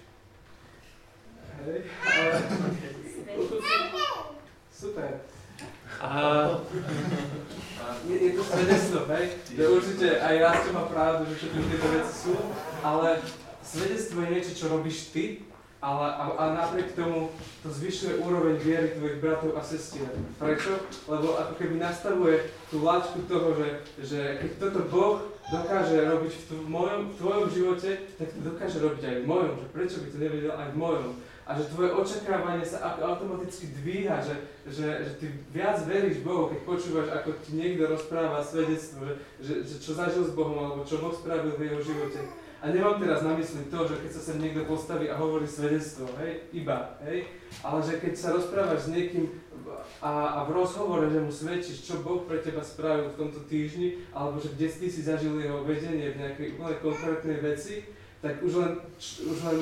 Hej, 1.65 1.89
ale... 2.05 2.33
Super. 4.71 5.25
A 5.97 6.09
je, 8.07 8.15
je 8.17 8.31
to 8.35 8.43
svedectvo, 8.43 8.99
hej? 9.13 9.25
Že 9.55 9.63
určite 9.67 10.07
aj 10.19 10.35
Rastio 10.41 10.71
má 10.73 10.83
pravdu, 10.87 11.21
že 11.29 11.35
všetky 11.39 11.59
tieto 11.67 11.87
veci 11.93 12.13
sú, 12.13 12.35
ale 12.83 13.07
svedectvo 13.63 14.17
je 14.23 14.29
niečo, 14.33 14.51
čo 14.55 14.65
robíš 14.71 14.97
ty, 15.11 15.47
ale 15.77 16.09
a, 16.09 16.23
a 16.33 16.43
napriek 16.57 16.97
tomu 16.97 17.29
to 17.61 17.69
zvyšuje 17.69 18.17
úroveň 18.25 18.57
viery 18.57 18.97
tvojich 18.97 19.21
bratov 19.21 19.53
a 19.53 19.61
sestier. 19.61 20.09
Prečo? 20.41 20.73
Lebo 21.05 21.37
ako 21.37 21.53
keby 21.53 21.77
nastavuje 21.77 22.49
tú 22.73 22.81
láčku 22.81 23.21
toho, 23.29 23.53
že, 23.53 23.69
že 24.01 24.19
keď 24.41 24.51
toto 24.57 24.81
Boh 24.89 25.21
dokáže 25.53 26.01
robiť 26.01 26.33
v, 26.33 26.43
tv- 26.49 26.65
mojom, 26.65 27.01
v 27.13 27.17
tvojom 27.21 27.45
živote, 27.53 27.89
tak 28.17 28.27
to 28.33 28.39
dokáže 28.41 28.77
robiť 28.81 29.03
aj 29.05 29.15
v 29.21 29.25
mojom. 29.29 29.53
Že 29.61 29.67
prečo 29.69 29.97
by 30.01 30.07
to 30.09 30.17
nevedel 30.17 30.53
aj 30.57 30.69
v 30.73 30.77
mojom? 30.81 31.07
A 31.47 31.55
že 31.55 31.71
tvoje 31.71 31.95
očakávanie 31.95 32.67
sa 32.67 32.99
automaticky 32.99 33.71
dvíha, 33.79 34.19
že, 34.19 34.35
že, 34.67 34.87
že 34.99 35.11
ty 35.15 35.25
viac 35.55 35.79
veríš 35.87 36.19
Bohu, 36.19 36.51
keď 36.51 36.59
počúvaš, 36.67 37.07
ako 37.07 37.39
ti 37.39 37.55
niekto 37.55 37.87
rozpráva 37.87 38.43
svedectvo, 38.43 39.07
že, 39.07 39.15
že, 39.39 39.53
že 39.63 39.75
čo 39.79 39.95
zažil 39.95 40.27
s 40.27 40.35
Bohom, 40.35 40.59
alebo 40.59 40.83
čo 40.83 40.99
Boh 40.99 41.15
spravil 41.15 41.55
v 41.55 41.71
jeho 41.71 41.79
živote. 41.79 42.19
A 42.59 42.73
nemám 42.73 42.99
teraz 42.99 43.23
na 43.23 43.31
mysli 43.37 43.69
to, 43.71 43.79
že 43.87 43.95
keď 44.01 44.11
sa 44.11 44.21
sem 44.27 44.43
niekto 44.43 44.67
postaví 44.67 45.07
a 45.07 45.15
hovorí 45.15 45.47
svedectvo, 45.47 46.09
hej, 46.19 46.51
iba, 46.51 46.99
hej, 47.07 47.31
ale 47.63 47.79
že 47.79 48.01
keď 48.01 48.13
sa 48.17 48.35
rozprávaš 48.35 48.89
s 48.89 48.91
niekým 48.91 49.29
a, 50.01 50.41
a 50.41 50.45
v 50.45 50.53
rozhovore, 50.53 51.07
že 51.09 51.21
mu 51.21 51.31
svedčíš, 51.31 51.85
čo 51.85 52.03
Boh 52.03 52.25
pre 52.27 52.41
teba 52.41 52.61
spravil 52.61 53.13
v 53.13 53.19
tomto 53.19 53.45
týždni, 53.45 54.03
alebo 54.13 54.37
že 54.41 54.53
kde 54.53 54.67
si 54.69 55.01
zažil 55.01 55.37
jeho 55.37 55.63
vedenie 55.63 56.13
v 56.13 56.19
nejakej 56.21 56.47
úplne 56.57 56.75
konkrétnej 56.81 57.39
veci, 57.39 57.87
tak 58.21 58.41
už 58.41 58.53
len, 58.57 58.71
už 58.99 59.37
len, 59.45 59.57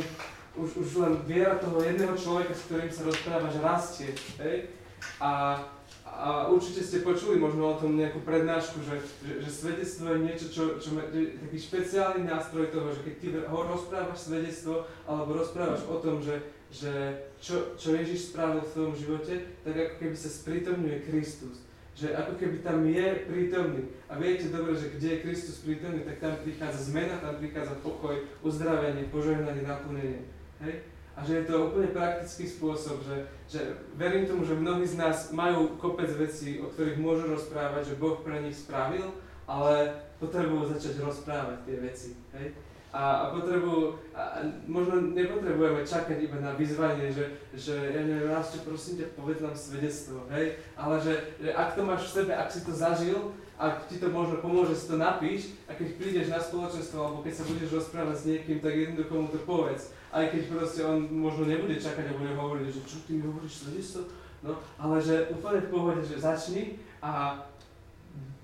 už, 0.56 0.70
už 0.80 0.90
len 1.04 1.14
viera 1.28 1.60
toho 1.60 1.84
jedného 1.84 2.16
človeka, 2.16 2.56
s 2.56 2.66
ktorým 2.68 2.92
sa 2.92 3.04
rozprávaš, 3.08 3.56
rastie, 3.60 4.12
hej, 4.40 4.72
a, 5.20 5.64
a 6.06 6.48
určite 6.48 6.84
ste 6.84 7.06
počuli 7.06 7.40
možno 7.40 7.76
o 7.76 7.80
tom 7.80 8.00
nejakú 8.00 8.24
prednášku, 8.24 8.80
že, 8.84 9.00
že, 9.24 9.34
že 9.44 9.50
svedectvo 9.52 10.16
je 10.16 10.20
niečo, 10.24 10.48
čo, 10.52 10.64
čo 10.80 10.96
má 10.96 11.04
taký 11.12 11.58
špeciálny 11.60 12.24
nástroj 12.26 12.72
toho, 12.72 12.92
že 12.96 13.04
keď 13.04 13.14
ty 13.20 13.28
ho 13.36 13.60
rozprávaš 13.68 14.32
svedectvo 14.32 14.88
alebo 15.08 15.36
rozprávaš 15.36 15.84
o 15.88 16.00
tom, 16.00 16.24
že, 16.24 16.40
že 16.72 16.92
čo, 17.40 17.76
čo 17.76 17.96
Ježiš 17.96 18.32
spravil 18.32 18.64
v 18.64 18.74
tvojom 18.74 18.96
živote, 18.96 19.34
tak 19.64 19.76
ako 19.76 19.96
keby 20.02 20.16
sa 20.16 20.30
sprítomňuje 20.32 20.98
Kristus. 21.08 21.64
Že 21.96 22.12
ako 22.12 22.34
keby 22.36 22.60
tam 22.60 22.84
je 22.84 23.08
prítomný. 23.24 23.88
A 24.12 24.20
viete 24.20 24.52
dobre, 24.52 24.76
že 24.76 24.92
kde 24.92 25.16
je 25.16 25.24
Kristus 25.24 25.64
prítomný, 25.64 26.04
tak 26.04 26.20
tam 26.20 26.36
prichádza 26.44 26.92
zmena, 26.92 27.24
tam 27.24 27.40
prichádza 27.40 27.80
pokoj, 27.80 28.20
uzdravenie, 28.44 29.08
požehnanie, 29.08 29.64
naplnenie. 29.64 30.35
Hej? 30.62 30.96
a 31.16 31.24
že 31.24 31.34
je 31.42 31.44
to 31.48 31.72
úplne 31.72 31.96
praktický 31.96 32.44
spôsob, 32.44 33.00
že, 33.08 33.18
že 33.48 33.60
verím 33.96 34.28
tomu, 34.28 34.44
že 34.44 34.60
mnohí 34.60 34.84
z 34.84 35.00
nás 35.00 35.32
majú 35.32 35.80
kopec 35.80 36.12
vecí, 36.12 36.60
o 36.60 36.68
ktorých 36.68 37.00
môžu 37.00 37.32
rozprávať, 37.32 37.96
že 37.96 38.00
Boh 38.00 38.20
pre 38.20 38.44
nich 38.44 38.60
spravil, 38.60 39.16
ale 39.48 39.96
potrebujú 40.20 40.76
začať 40.76 41.00
rozprávať 41.00 41.64
tie 41.64 41.78
veci. 41.80 42.12
Hej? 42.36 42.52
A, 42.92 43.28
a 43.28 43.32
potrebujú, 43.32 43.96
a 44.12 44.44
možno 44.68 45.16
nepotrebujeme 45.16 45.88
čakať 45.88 46.20
iba 46.20 46.40
na 46.40 46.52
vyzvanie, 46.56 47.12
že, 47.12 47.32
že 47.56 47.76
ja 47.76 48.02
neviem, 48.04 48.32
Rásťo, 48.32 48.68
prosím 48.68 49.04
ťa, 49.04 49.16
povedz 49.16 49.44
nám 49.44 49.56
svedectvo, 49.56 50.24
hej? 50.32 50.64
Ale 50.80 50.96
že, 51.04 51.36
že 51.44 51.52
ak 51.52 51.76
to 51.76 51.84
máš 51.84 52.08
v 52.08 52.24
sebe, 52.24 52.32
ak 52.32 52.48
si 52.48 52.64
to 52.64 52.72
zažil, 52.72 53.36
ak 53.56 53.88
ti 53.88 54.00
to 54.04 54.12
možno 54.12 54.44
pomôže, 54.44 54.76
si 54.76 54.92
to 54.92 55.00
napíš 55.00 55.56
a 55.68 55.76
keď 55.76 55.88
prídeš 55.96 56.28
na 56.28 56.44
spoločenstvo 56.44 56.98
alebo 57.00 57.20
keď 57.24 57.34
sa 57.40 57.48
budeš 57.48 57.70
rozprávať 57.72 58.16
s 58.20 58.28
niekým, 58.28 58.58
tak 58.60 58.74
jednoducho 58.76 59.14
mu 59.16 59.28
to 59.32 59.40
povedz 59.48 59.96
aj 60.16 60.32
keď 60.32 60.42
proste 60.48 60.82
on 60.88 61.12
možno 61.12 61.44
nebude 61.44 61.76
čakať 61.76 62.08
a 62.08 62.16
bude 62.16 62.32
hovoriť, 62.40 62.72
že 62.72 62.82
čo 62.88 63.04
ty 63.04 63.20
mi 63.20 63.28
hovoríš 63.28 63.68
svedectvo, 63.68 64.08
no, 64.48 64.56
ale 64.80 64.96
že 65.04 65.28
úplne 65.28 65.60
v 65.68 65.72
pohode, 65.76 66.02
že 66.08 66.24
začni 66.24 66.80
a 67.04 67.44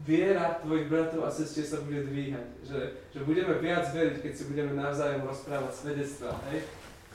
viera 0.04 0.60
tvojich 0.60 0.92
bratov 0.92 1.24
a 1.24 1.32
sestier 1.32 1.64
sa 1.64 1.80
bude 1.80 2.04
dvíhať. 2.04 2.48
Že, 2.68 2.80
že 3.16 3.20
budeme 3.24 3.56
viac 3.64 3.88
veriť, 3.88 4.20
keď 4.20 4.34
si 4.36 4.44
budeme 4.52 4.76
navzájom 4.76 5.24
rozprávať 5.24 5.72
svedectva, 5.72 6.36
hej? 6.52 6.68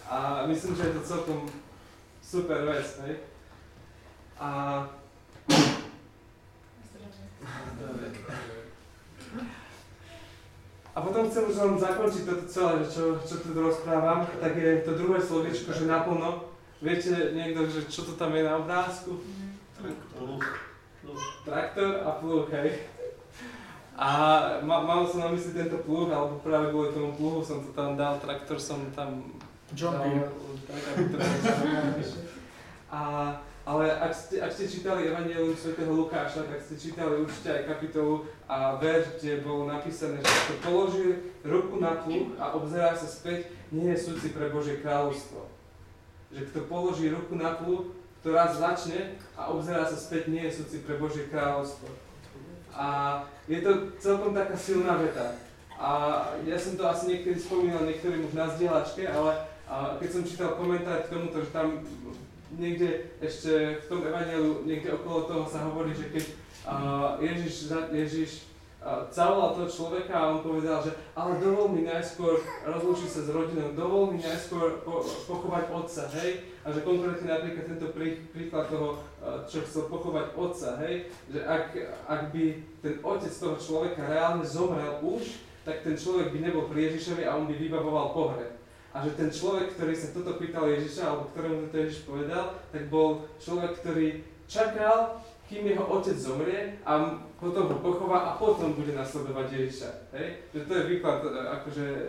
A 0.09 0.49
myslím, 0.49 0.73
že 0.73 0.89
je 0.89 0.97
to 0.97 1.03
celkom 1.05 1.41
super 2.25 2.65
vec, 2.65 2.89
hej? 3.05 3.15
A... 4.41 4.49
A 10.97 10.99
potom 11.05 11.29
chcem 11.29 11.45
už 11.45 11.57
len 11.61 11.77
zakončiť 11.77 12.23
toto 12.25 12.45
celé, 12.49 12.81
čo, 12.89 13.21
čo 13.21 13.45
tu 13.45 13.53
rozprávam, 13.53 14.25
tak 14.41 14.57
je 14.57 14.81
to 14.81 14.97
druhé 14.97 15.21
slovičko, 15.21 15.69
že 15.77 15.85
naplno. 15.85 16.49
Viete 16.81 17.37
niekto, 17.37 17.69
že 17.69 17.85
čo 17.85 18.09
to 18.09 18.17
tam 18.17 18.33
je 18.33 18.49
na 18.49 18.57
obrázku? 18.57 19.21
Traktor 21.45 22.01
a 22.01 22.17
pluh, 22.17 22.49
hej. 22.49 22.89
A 23.97 24.09
ma, 24.65 24.85
mal 24.85 25.05
som 25.05 25.21
na 25.25 25.33
mysli 25.37 25.53
tento 25.53 25.85
pluh, 25.85 26.09
alebo 26.09 26.41
práve 26.41 26.73
kvôli 26.73 26.93
tomu 26.97 27.13
pluhu 27.17 27.41
som 27.45 27.61
to 27.61 27.77
tam 27.77 27.97
dal, 27.97 28.17
traktor 28.21 28.57
som 28.57 28.81
tam... 28.97 29.37
John 29.77 30.01
Deere. 30.01 30.33
Tak, 30.65 30.81
aby 30.95 31.03
to 31.13 31.17
a 32.87 33.01
ale 33.67 33.91
ak 33.99 34.15
ste, 34.15 34.39
ak 34.39 34.55
ste 34.55 34.71
čítali 34.71 35.11
Evangelium 35.11 35.59
svätého 35.59 35.91
Lukáša, 35.91 36.47
tak 36.47 36.63
ste 36.63 36.79
čítali 36.79 37.19
určite 37.19 37.51
aj 37.51 37.67
kapitolu 37.67 38.23
a 38.47 38.79
verš, 38.79 39.19
kde 39.19 39.43
bolo 39.43 39.67
napísané, 39.67 40.23
že 40.23 40.31
kto 40.31 40.55
položí 40.63 41.35
ruku 41.43 41.83
na 41.83 41.99
pluh 41.99 42.31
a 42.39 42.55
obzerá 42.55 42.95
sa 42.95 43.11
späť, 43.11 43.51
nie 43.75 43.91
je 43.91 43.99
súci 43.99 44.31
pre 44.31 44.55
Božie 44.55 44.79
kráľovstvo. 44.79 45.51
Že 46.31 46.43
kto 46.47 46.59
položí 46.71 47.11
ruku 47.11 47.35
na 47.35 47.59
pluh, 47.59 47.91
ktorá 48.23 48.55
začne 48.55 49.19
a 49.35 49.51
obzerá 49.51 49.83
sa 49.83 49.99
späť, 49.99 50.31
nie 50.31 50.47
je 50.47 50.63
súci 50.63 50.87
pre 50.87 51.03
Božie 51.03 51.27
kráľovstvo. 51.27 51.91
A 52.71 52.87
je 53.51 53.59
to 53.67 53.99
celkom 53.99 54.31
taká 54.31 54.55
silná 54.55 54.95
veta. 54.95 55.43
A 55.75 56.23
ja 56.47 56.55
som 56.55 56.79
to 56.79 56.87
asi 56.87 57.11
niekedy 57.11 57.35
spomínal 57.35 57.83
niektorým 57.83 58.31
už 58.31 58.35
na 58.39 58.47
zdieľačke, 58.47 59.11
ale 59.11 59.43
keď 59.99 60.09
som 60.15 60.23
čítal 60.23 60.55
komentár 60.55 61.03
k 61.03 61.11
tomuto, 61.11 61.43
že 61.43 61.51
tam 61.51 61.83
niekde 62.57 63.13
ešte 63.21 63.85
v 63.85 63.87
tom 63.89 64.01
evanielu, 64.05 64.65
niekde 64.65 64.97
okolo 64.97 65.29
toho 65.29 65.45
sa 65.47 65.69
hovorí, 65.69 65.93
že 65.93 66.11
keď 66.11 66.25
Ježiš, 67.23 67.71
Ježiš 67.93 68.31
zavolal 69.11 69.55
toho 69.55 69.69
človeka 69.71 70.15
a 70.15 70.31
on 70.31 70.47
povedal, 70.47 70.79
že 70.79 70.95
ale 71.19 71.43
dovol 71.43 71.75
mi 71.75 71.83
najskôr 71.83 72.39
rozlúčiť 72.63 73.11
sa 73.11 73.21
s 73.27 73.29
rodinou, 73.35 73.75
dovol 73.75 74.15
mi 74.15 74.23
najskôr 74.23 74.83
po, 74.87 75.03
pochovať 75.27 75.65
otca, 75.75 76.03
hej? 76.23 76.47
A 76.63 76.71
že 76.71 76.87
konkrétne 76.87 77.27
napríklad 77.27 77.67
tento 77.67 77.91
prí, 77.91 78.27
príklad 78.31 78.71
toho, 78.71 79.03
čo 79.51 79.63
chcel 79.67 79.91
pochovať 79.91 80.39
otca, 80.39 80.69
hej? 80.87 81.11
Že 81.31 81.41
ak, 81.47 81.65
ak 82.07 82.23
by 82.31 82.45
ten 82.83 82.95
otec 83.03 83.33
toho 83.35 83.57
človeka 83.59 84.07
reálne 84.07 84.47
zomrel 84.47 85.03
už, 85.03 85.45
tak 85.67 85.83
ten 85.83 85.99
človek 85.99 86.31
by 86.31 86.39
nebol 86.47 86.71
pri 86.71 86.91
Ježišovi 86.91 87.27
a 87.27 87.35
on 87.35 87.51
by 87.51 87.55
vybavoval 87.59 88.15
pohreb. 88.15 88.56
A 88.97 89.05
že 89.05 89.13
ten 89.13 89.29
človek, 89.29 89.77
ktorý 89.77 89.93
sa 89.93 90.09
toto 90.17 90.41
pýtal 90.41 90.73
Ježiša, 90.73 91.05
alebo 91.05 91.29
ktorému 91.29 91.69
to 91.69 91.85
Ježiš 91.85 92.09
povedal, 92.09 92.57
tak 92.73 92.89
bol 92.89 93.29
človek, 93.37 93.77
ktorý 93.85 94.25
čakal, 94.49 95.21
kým 95.53 95.69
jeho 95.69 95.85
otec 95.85 96.17
zomrie 96.17 96.81
a 96.81 97.21
potom 97.37 97.69
ho 97.69 97.77
pochová 97.85 98.33
a 98.33 98.41
potom 98.41 98.73
bude 98.73 98.97
nasledovať 98.97 99.47
Ježiša. 99.53 99.91
Hej? 100.17 100.49
Že 100.57 100.61
to 100.65 100.73
je 100.73 100.89
výklad 100.97 101.19
e, 101.23 101.29
akože 101.29 101.87
e, 101.93 102.03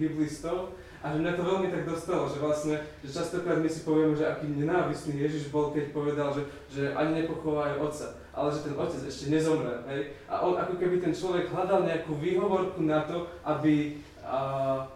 biblistov. 0.00 0.72
A 1.04 1.12
že 1.12 1.20
mňa 1.20 1.36
to 1.36 1.42
veľmi 1.44 1.68
tak 1.68 1.84
dostalo, 1.84 2.30
že 2.30 2.40
vlastne, 2.40 2.80
že 3.04 3.10
častokrát 3.12 3.60
my 3.60 3.68
si 3.68 3.84
povieme, 3.84 4.16
že 4.16 4.24
aký 4.24 4.48
nenávistný 4.48 5.20
Ježiš 5.20 5.52
bol, 5.52 5.68
keď 5.74 5.92
povedal, 5.92 6.32
že, 6.32 6.48
že 6.72 6.96
ani 6.96 7.22
nepochovajú 7.22 7.76
otca, 7.82 8.16
ale 8.32 8.48
že 8.48 8.72
ten 8.72 8.74
otec 8.78 9.02
ešte 9.04 9.28
nezomrel. 9.28 9.84
Hej? 9.84 10.16
A 10.32 10.40
on 10.40 10.56
ako 10.56 10.80
keby 10.80 10.96
ten 10.96 11.12
človek 11.12 11.52
hľadal 11.52 11.84
nejakú 11.84 12.16
výhovorku 12.16 12.80
na 12.86 13.04
to, 13.04 13.28
aby 13.44 14.00
uh, 14.24 14.86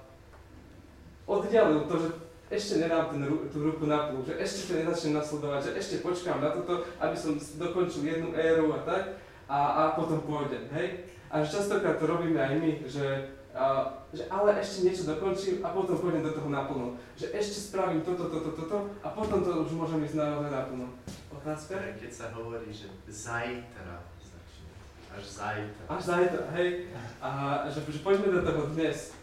oddialil 1.27 1.85
to, 1.91 1.95
že 1.99 2.09
ešte 2.47 2.79
nedám 2.79 3.11
ten, 3.11 3.27
tú 3.51 3.59
ruku 3.59 3.91
na 3.91 4.07
plú, 4.07 4.23
že 4.23 4.39
ešte 4.39 4.71
to 4.71 4.73
nezačnem 4.79 5.19
nasledovať, 5.19 5.61
že 5.67 5.73
ešte 5.83 5.95
počkám 6.07 6.39
na 6.39 6.55
toto, 6.55 6.87
aby 7.03 7.17
som 7.19 7.35
dokončil 7.35 8.07
jednu 8.07 8.31
éru 8.39 8.71
a 8.71 8.87
tak 8.87 9.19
a, 9.51 9.59
a 9.59 9.83
potom 9.99 10.23
pôjdem, 10.23 10.71
hej? 10.71 11.11
A 11.27 11.43
že 11.43 11.59
častokrát 11.59 11.99
to 11.99 12.07
robíme 12.07 12.39
aj 12.39 12.55
my, 12.63 12.71
že, 12.87 13.35
a, 13.51 13.99
že 14.15 14.31
ale 14.31 14.63
ešte 14.63 14.87
niečo 14.87 15.11
dokončím 15.11 15.67
a 15.67 15.75
potom 15.75 15.99
pôjdem 15.99 16.23
do 16.23 16.39
toho 16.39 16.47
naplno. 16.47 16.95
Že 17.19 17.35
ešte 17.35 17.59
spravím 17.67 18.07
toto, 18.07 18.31
toto, 18.31 18.55
toto 18.55 18.95
a 19.03 19.11
potom 19.11 19.43
to 19.43 19.67
už 19.67 19.75
môžem 19.75 20.07
ísť 20.07 20.23
naozaj 20.23 20.55
naplno. 20.55 20.87
Otázka? 21.35 21.99
Keď 21.99 22.11
sa 22.15 22.31
hovorí, 22.31 22.71
že 22.71 22.87
zajtra 23.11 24.07
začne. 24.23 24.71
Až 25.11 25.25
zajtra. 25.27 25.85
Až 25.91 26.03
zajtra, 26.07 26.43
hej. 26.55 26.95
A 27.19 27.31
že, 27.67 27.83
že 27.91 28.01
poďme 28.07 28.39
do 28.39 28.43
toho 28.47 28.71
dnes. 28.71 29.16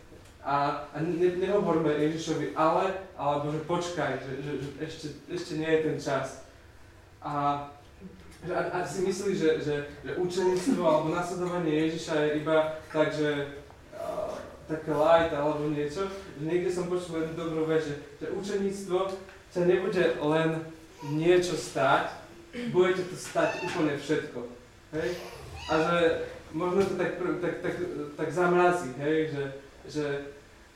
A, 0.43 0.83
a 0.91 0.97
ne, 0.99 1.39
nehovorme 1.39 1.87
Ježišovi 1.87 2.51
ale, 2.51 3.07
alebo 3.15 3.47
že 3.51 3.63
počkaj, 3.63 4.19
že, 4.19 4.33
že, 4.43 4.51
že 4.59 4.69
ešte, 4.83 5.07
ešte 5.31 5.53
nie 5.55 5.71
je 5.71 5.83
ten 5.87 5.97
čas. 5.99 6.43
A 7.23 7.63
ak, 8.43 8.67
ak 8.75 8.85
si 8.87 9.07
myslíš, 9.07 9.35
že, 9.39 9.51
že, 9.63 9.75
že 10.03 10.11
učenictvo 10.19 10.83
alebo 10.83 11.15
nasledovanie 11.15 11.87
Ježiša 11.87 12.13
je 12.19 12.29
iba 12.43 12.75
tak, 12.91 13.15
že 13.15 13.55
uh, 13.95 14.35
také 14.67 14.91
light 14.91 15.31
alebo 15.31 15.71
niečo, 15.71 16.11
že 16.11 16.43
niekde 16.43 16.67
som 16.67 16.91
počul 16.91 17.23
jednu 17.23 17.39
dobrú 17.39 17.63
vec, 17.71 17.87
že, 17.87 17.95
že 18.19 18.35
učenictvo 18.35 19.15
sa 19.47 19.61
nebude 19.63 20.19
len 20.19 20.59
niečo 21.07 21.55
stáť, 21.55 22.19
budete 22.75 23.07
to 23.07 23.15
stať 23.15 23.63
úplne 23.63 23.95
všetko. 23.95 24.39
Hej? 24.91 25.09
A 25.71 25.73
že 25.79 25.97
možno 26.51 26.83
to 26.83 26.93
tak, 26.99 27.15
tak, 27.39 27.55
tak, 27.63 27.75
tak 28.19 28.27
zamrazí, 28.27 28.91
hej? 28.99 29.31
Že, 29.31 29.43
že 29.87 30.05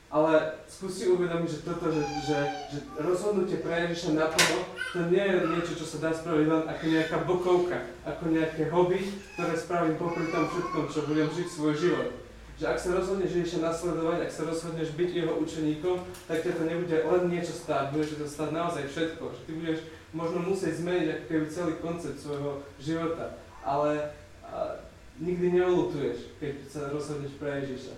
ale 0.08 0.63
skúsi 0.72 1.12
uvedomiť, 1.12 1.50
že 1.52 1.65
toto, 1.67 1.91
že, 1.91 2.00
že, 2.24 2.39
že 2.72 2.80
rozhodnutie 2.96 3.60
pre 3.60 3.91
Ježiša 3.91 4.15
naplno, 4.15 4.63
to 4.96 5.00
nie 5.12 5.20
je 5.20 5.36
niečo, 5.52 5.74
čo 5.76 5.86
sa 5.86 5.98
dá 6.08 6.12
spraviť 6.15 6.48
len 6.48 6.63
ako 6.63 6.84
nejaká 6.88 7.17
bokovka, 7.28 7.78
ako 8.08 8.24
nejaké 8.32 8.72
hobby, 8.72 9.04
ktoré 9.36 9.54
spravím 9.60 10.00
popri 10.00 10.32
tom 10.32 10.48
všetkom, 10.48 10.84
čo 10.88 11.00
budem 11.12 11.28
žiť 11.28 11.48
svoj 11.52 11.74
život. 11.76 12.10
Že 12.58 12.65
ak 12.74 12.80
sa 12.82 12.89
rozhodneš 12.98 13.32
Ježiša 13.38 13.60
nasledovať, 13.62 14.17
ak 14.26 14.32
sa 14.34 14.43
rozhodneš 14.48 14.89
byť 14.98 15.10
jeho 15.12 15.34
učeníkom, 15.43 15.98
tak 16.26 16.41
ťa 16.41 16.58
to 16.58 16.63
nebude 16.65 16.98
len 16.98 17.24
niečo 17.30 17.54
stáť, 17.54 17.93
bude 17.93 18.08
to 18.08 18.26
stáť 18.26 18.50
naozaj 18.50 18.84
všetko. 18.89 19.24
Že 19.30 19.41
ty 19.43 19.52
budeš 19.60 19.80
možno 20.15 20.39
musieť 20.41 20.74
zmeniť 20.82 21.08
ako 21.12 21.26
keby 21.30 21.46
celý 21.52 21.74
koncept 21.84 22.17
svojho 22.17 22.63
života, 22.82 23.38
ale 23.62 24.15
a, 24.41 24.82
nikdy 25.22 25.54
neulutuješ, 25.54 26.34
keď 26.41 26.54
sa 26.65 26.89
rozhodneš 26.89 27.38
pre 27.38 27.62
Ježiša. 27.62 27.93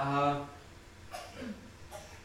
A 0.00 0.08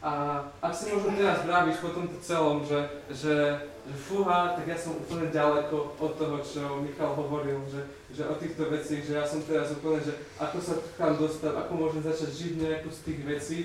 a 0.02 0.42
ak 0.66 0.74
si 0.74 0.90
možno 0.90 1.14
teraz 1.14 1.46
vravíš 1.46 1.78
po 1.78 1.94
tomto 1.94 2.18
celom, 2.26 2.66
že, 2.66 2.90
že, 3.14 3.38
že 3.86 3.96
fúha, 4.10 4.58
tak 4.58 4.66
ja 4.66 4.74
som 4.74 4.98
úplne 4.98 5.30
ďaleko 5.30 5.94
od 6.02 6.18
toho, 6.18 6.42
čo 6.42 6.82
Michal 6.82 7.14
hovoril, 7.14 7.62
že, 7.70 7.86
že 8.10 8.26
o 8.26 8.34
týchto 8.34 8.66
veciach, 8.66 9.06
že 9.06 9.14
ja 9.14 9.22
som 9.22 9.46
teraz 9.46 9.70
úplne, 9.78 10.02
že 10.02 10.18
ako 10.42 10.58
sa 10.58 10.82
tam 10.98 11.22
dostať, 11.22 11.54
ako 11.54 11.72
môžem 11.78 12.02
začať 12.02 12.34
žiť 12.34 12.54
nejakú 12.66 12.90
z 12.90 13.02
tých 13.06 13.22
vecí. 13.30 13.60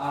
A 0.00 0.08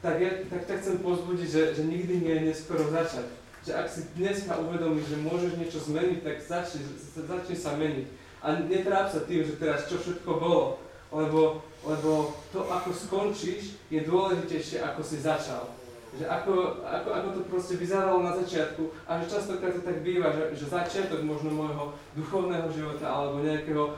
tak, 0.00 0.16
ja, 0.24 0.40
tak, 0.48 0.64
tak 0.64 0.80
chcem 0.80 1.04
pozbudiť, 1.04 1.48
že, 1.52 1.62
že 1.76 1.82
nikdy 1.84 2.24
nie 2.24 2.32
je 2.32 2.46
neskoro 2.48 2.88
začať. 2.88 3.28
Že 3.60 3.72
ak 3.76 3.86
si 3.92 4.00
dneska 4.16 4.56
uvedomíš, 4.56 5.12
že 5.12 5.20
môžeš 5.20 5.52
niečo 5.60 5.78
zmeniť, 5.84 6.24
tak 6.24 6.40
začni, 6.40 6.82
začni 7.12 7.56
sa 7.60 7.76
meniť. 7.76 8.08
A 8.40 8.56
netráp 8.56 9.12
sa 9.12 9.20
tým, 9.28 9.44
že 9.44 9.60
teraz 9.60 9.84
čo 9.84 10.00
všetko 10.00 10.30
bolo, 10.40 10.80
lebo, 11.12 11.60
lebo 11.84 12.32
to, 12.52 12.64
ako 12.72 12.90
skončíš, 12.90 13.76
je 13.92 14.00
dôležitejšie, 14.00 14.80
ako 14.80 15.00
si 15.04 15.20
začal. 15.20 15.68
Že 16.12 16.28
ako, 16.28 16.84
ako, 16.84 17.08
ako 17.08 17.28
to 17.32 17.40
proste 17.48 17.80
vyzeralo 17.80 18.20
na 18.20 18.36
začiatku 18.36 18.84
a 19.08 19.16
že 19.16 19.32
častokrát 19.32 19.72
to 19.72 19.80
tak 19.80 20.04
býva, 20.04 20.28
že, 20.28 20.52
že 20.52 20.68
začiatok 20.68 21.24
možno 21.24 21.56
môjho 21.56 21.96
duchovného 22.12 22.68
života 22.68 23.08
alebo 23.08 23.40
nejakého 23.40 23.84
e, 23.88 23.92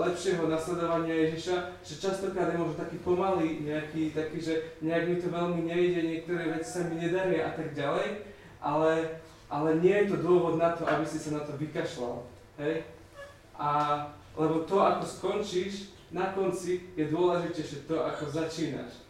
lepšieho 0.00 0.48
nasledovania 0.48 1.28
Ježiša, 1.28 1.84
že 1.84 2.00
častokrát 2.00 2.48
je 2.48 2.60
možno 2.64 2.80
taký 2.80 2.96
pomalý, 3.04 3.60
nejaký 3.60 4.16
taký, 4.16 4.40
že 4.40 4.54
nejak 4.80 5.04
mi 5.04 5.16
to 5.20 5.28
veľmi 5.28 5.60
nejde, 5.68 6.00
niektoré 6.00 6.48
veci 6.48 6.68
sa 6.80 6.88
mi 6.88 6.96
nedaria 6.96 7.44
a 7.44 7.52
tak 7.52 7.76
ďalej, 7.76 8.08
ale, 8.64 9.20
ale 9.52 9.68
nie 9.84 9.96
je 10.00 10.16
to 10.16 10.16
dôvod 10.16 10.56
na 10.56 10.72
to, 10.72 10.88
aby 10.88 11.04
si 11.04 11.20
sa 11.20 11.36
na 11.36 11.44
to 11.44 11.60
vykašľal. 11.60 12.24
Hej? 12.56 12.88
A 13.60 13.68
lebo 14.40 14.64
to, 14.64 14.80
ako 14.80 15.04
skončíš, 15.04 15.92
na 16.10 16.34
konci 16.34 16.90
je 16.98 17.06
dôležitejšie 17.06 17.86
to, 17.86 18.02
ako 18.02 18.26
začínaš. 18.26 19.06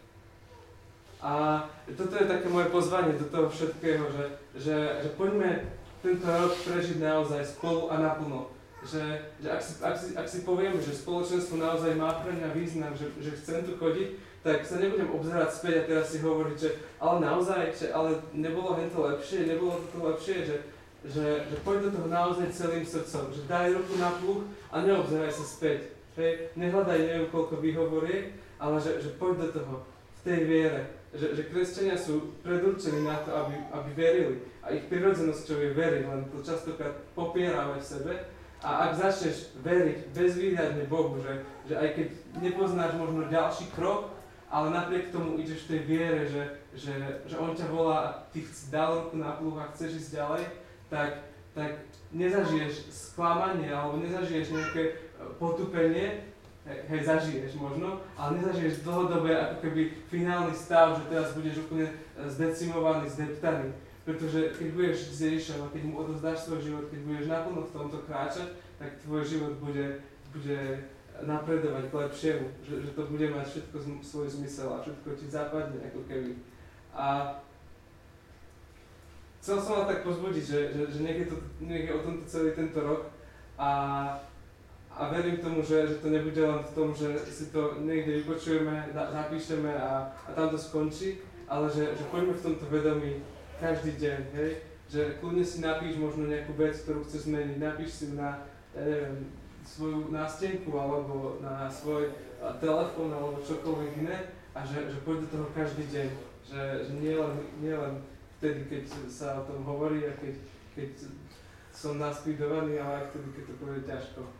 A 1.20 1.64
toto 1.96 2.16
je 2.16 2.28
také 2.28 2.48
moje 2.48 2.72
pozvanie 2.72 3.12
do 3.16 3.28
toho 3.28 3.52
všetkého, 3.52 4.08
že, 4.08 4.24
že, 4.56 4.76
že 5.04 5.08
poďme 5.20 5.68
tento 6.00 6.24
rok 6.24 6.52
prežiť 6.64 6.96
naozaj 6.96 7.44
spolu 7.44 7.92
a 7.92 8.00
naplno. 8.00 8.48
Že, 8.80 9.04
že 9.44 9.48
ak, 9.52 9.60
si, 9.60 9.72
ak, 9.84 9.96
si, 10.00 10.08
ak 10.16 10.24
si 10.28 10.38
povieme, 10.48 10.80
že 10.80 10.96
spoločenstvo 10.96 11.60
naozaj 11.60 11.92
má 12.00 12.16
pre 12.24 12.32
mňa 12.32 12.48
význam, 12.56 12.96
že, 12.96 13.12
že 13.20 13.36
chcem 13.36 13.68
tu 13.68 13.76
chodiť, 13.76 14.16
tak 14.40 14.64
sa 14.64 14.80
nebudem 14.80 15.12
obzerať 15.12 15.52
späť 15.52 15.74
a 15.84 15.88
teraz 15.92 16.06
si 16.08 16.24
hovoriť, 16.24 16.56
že 16.56 16.70
ale 16.96 17.16
naozaj, 17.20 17.76
že 17.76 17.92
ale 17.92 18.16
nebolo 18.32 18.80
to 18.88 18.98
lepšie, 19.04 19.44
nebolo 19.44 19.84
to 19.92 20.00
lepšie, 20.00 20.36
že, 20.48 20.56
že, 21.04 21.24
že 21.44 21.56
poď 21.60 21.92
do 21.92 22.00
toho 22.00 22.08
naozaj 22.08 22.48
celým 22.48 22.80
srdcom, 22.80 23.28
že 23.36 23.44
daj 23.44 23.76
ruku 23.76 24.00
na 24.00 24.16
pluch 24.16 24.48
a 24.72 24.80
neobzeraj 24.80 25.28
sa 25.28 25.44
späť. 25.44 25.99
Hej, 26.20 26.52
nehľadaj 26.52 27.00
neviem 27.00 27.32
koľko 27.32 27.64
výhovoriek, 27.64 28.36
ale 28.60 28.76
že, 28.76 29.00
že 29.00 29.16
poď 29.16 29.48
do 29.48 29.48
toho, 29.56 29.74
v 29.88 30.20
tej 30.20 30.40
viere. 30.44 30.82
Že, 31.16 31.26
že 31.32 31.42
kresťania 31.48 31.96
sú 31.96 32.36
predurčení 32.44 33.08
na 33.08 33.24
to, 33.24 33.32
aby, 33.32 33.56
aby 33.72 33.90
verili. 33.96 34.36
A 34.60 34.76
ich 34.76 34.84
prirodzenosťou 34.92 35.56
je 35.64 35.70
veriť, 35.72 36.02
len 36.04 36.28
to 36.28 36.44
častokrát 36.44 36.92
popierávať 37.16 37.80
v 37.80 37.88
sebe. 37.88 38.12
A 38.60 38.92
ak 38.92 39.00
začneš 39.00 39.56
veriť 39.64 40.12
bezvýhľadne 40.12 40.84
Bohu, 40.92 41.16
že, 41.24 41.40
že 41.64 41.74
aj 41.80 41.88
keď 41.96 42.08
nepoznáš 42.44 42.92
možno 43.00 43.32
ďalší 43.32 43.72
krok, 43.72 44.12
ale 44.52 44.76
napriek 44.76 45.08
tomu 45.08 45.40
ideš 45.40 45.64
v 45.64 45.70
tej 45.72 45.82
viere, 45.88 46.22
že, 46.28 46.42
že, 46.76 46.94
že 47.24 47.34
On 47.40 47.56
ťa 47.56 47.66
volá 47.72 48.28
ty 48.28 48.44
dal 48.68 49.08
ruku 49.08 49.16
na 49.16 49.40
pluh 49.40 49.56
a 49.56 49.72
chceš 49.72 50.04
ísť 50.04 50.20
ďalej, 50.20 50.44
tak, 50.92 51.10
tak 51.56 51.80
nezažiješ 52.12 52.92
sklamanie 52.92 53.72
alebo 53.72 54.02
nezažiješ 54.02 54.52
nejaké 54.52 55.09
potupenie, 55.38 56.30
hej, 56.66 57.00
zažiješ 57.04 57.54
možno, 57.56 58.00
ale 58.16 58.38
nezažiješ 58.38 58.84
dlhodobé 58.84 59.36
ako 59.36 59.56
keby 59.64 59.82
finálny 60.12 60.54
stav, 60.54 60.96
že 60.96 61.08
teraz 61.08 61.32
budeš 61.32 61.64
úplne 61.66 61.88
e, 61.88 61.94
zdecimovaný, 62.28 63.08
zdeptaný. 63.08 63.72
Pretože 64.04 64.56
keď 64.56 64.68
budeš 64.72 64.98
s 65.12 65.18
Ježišom 65.28 65.58
a 65.64 65.72
keď 65.72 65.82
mu 65.84 65.94
odozdáš 66.00 66.48
svoj 66.48 66.60
život, 66.64 66.84
keď 66.88 67.00
budeš 67.04 67.26
naplno 67.28 67.60
v 67.68 67.74
tomto 67.74 67.98
kráčať, 68.08 68.48
tak 68.80 68.96
tvoj 69.04 69.22
život 69.28 69.54
bude, 69.60 70.00
bude 70.32 70.58
napredovať 71.20 71.84
k 71.92 71.98
lepšiemu, 72.00 72.46
že, 72.64 72.74
že 72.80 72.90
to 72.96 73.02
bude 73.12 73.26
mať 73.28 73.44
všetko 73.44 73.76
svoj 74.00 74.28
zmysel 74.32 74.72
a 74.72 74.80
všetko 74.80 75.08
ti 75.20 75.26
zapadne 75.28 75.78
ako 75.92 76.00
keby. 76.08 76.32
A 76.96 77.36
chcel 79.44 79.60
som 79.60 79.84
vás 79.84 79.88
tak 79.92 80.00
pozbudiť, 80.00 80.44
že, 80.44 80.60
že, 80.72 80.82
že 80.88 81.00
je 81.04 81.26
to, 81.28 81.36
je 81.60 81.92
o 81.92 82.00
tomto 82.00 82.24
celý 82.24 82.50
tento 82.56 82.80
rok 82.80 83.12
a 83.60 83.68
a 85.00 85.08
verím 85.08 85.40
tomu, 85.40 85.64
že, 85.64 85.88
že 85.88 85.94
to 86.04 86.12
nebude 86.12 86.36
len 86.36 86.60
v 86.60 86.74
tom, 86.76 86.92
že 86.92 87.24
si 87.24 87.48
to 87.48 87.80
niekde 87.80 88.20
vypočujeme, 88.20 88.92
napíšeme 88.92 89.72
a, 89.72 90.12
a 90.12 90.28
tam 90.36 90.52
to 90.52 90.60
skončí, 90.60 91.24
ale 91.48 91.72
že, 91.72 91.96
že 91.96 92.04
poďme 92.12 92.36
v 92.36 92.44
tomto 92.44 92.68
vedomí 92.68 93.24
každý 93.56 93.96
deň, 93.96 94.20
hej? 94.36 94.50
Že 94.92 95.00
kľudne 95.24 95.44
si 95.48 95.64
napíš 95.64 95.96
možno 95.96 96.28
nejakú 96.28 96.52
vec, 96.52 96.76
ktorú 96.84 97.00
chceš 97.08 97.32
zmeniť, 97.32 97.56
napíš 97.56 97.90
si 97.96 98.06
na, 98.12 98.44
neviem, 98.76 99.24
svoju 99.64 100.12
nástenku 100.12 100.68
alebo 100.76 101.40
na 101.40 101.64
svoj 101.72 102.12
telefón 102.60 103.08
alebo 103.08 103.40
čokoľvek 103.40 104.04
iné 104.04 104.36
a 104.52 104.60
že, 104.68 104.84
že 104.84 105.00
poď 105.00 105.24
do 105.24 105.28
toho 105.32 105.46
každý 105.56 105.88
deň. 105.88 106.08
Že, 106.44 106.60
že 106.84 106.92
nie, 107.00 107.16
len, 107.16 107.34
nie 107.64 107.72
len 107.72 108.04
vtedy, 108.36 108.68
keď 108.68 108.84
sa 109.08 109.40
o 109.40 109.48
tom 109.48 109.64
hovorí 109.64 110.04
a 110.04 110.12
keď, 110.20 110.36
keď 110.76 111.08
som 111.72 111.96
naspídovaný, 111.96 112.76
ale 112.76 113.00
aj 113.00 113.04
vtedy, 113.14 113.28
keď 113.32 113.44
to 113.48 113.54
bude 113.64 113.80
ťažko. 113.88 114.39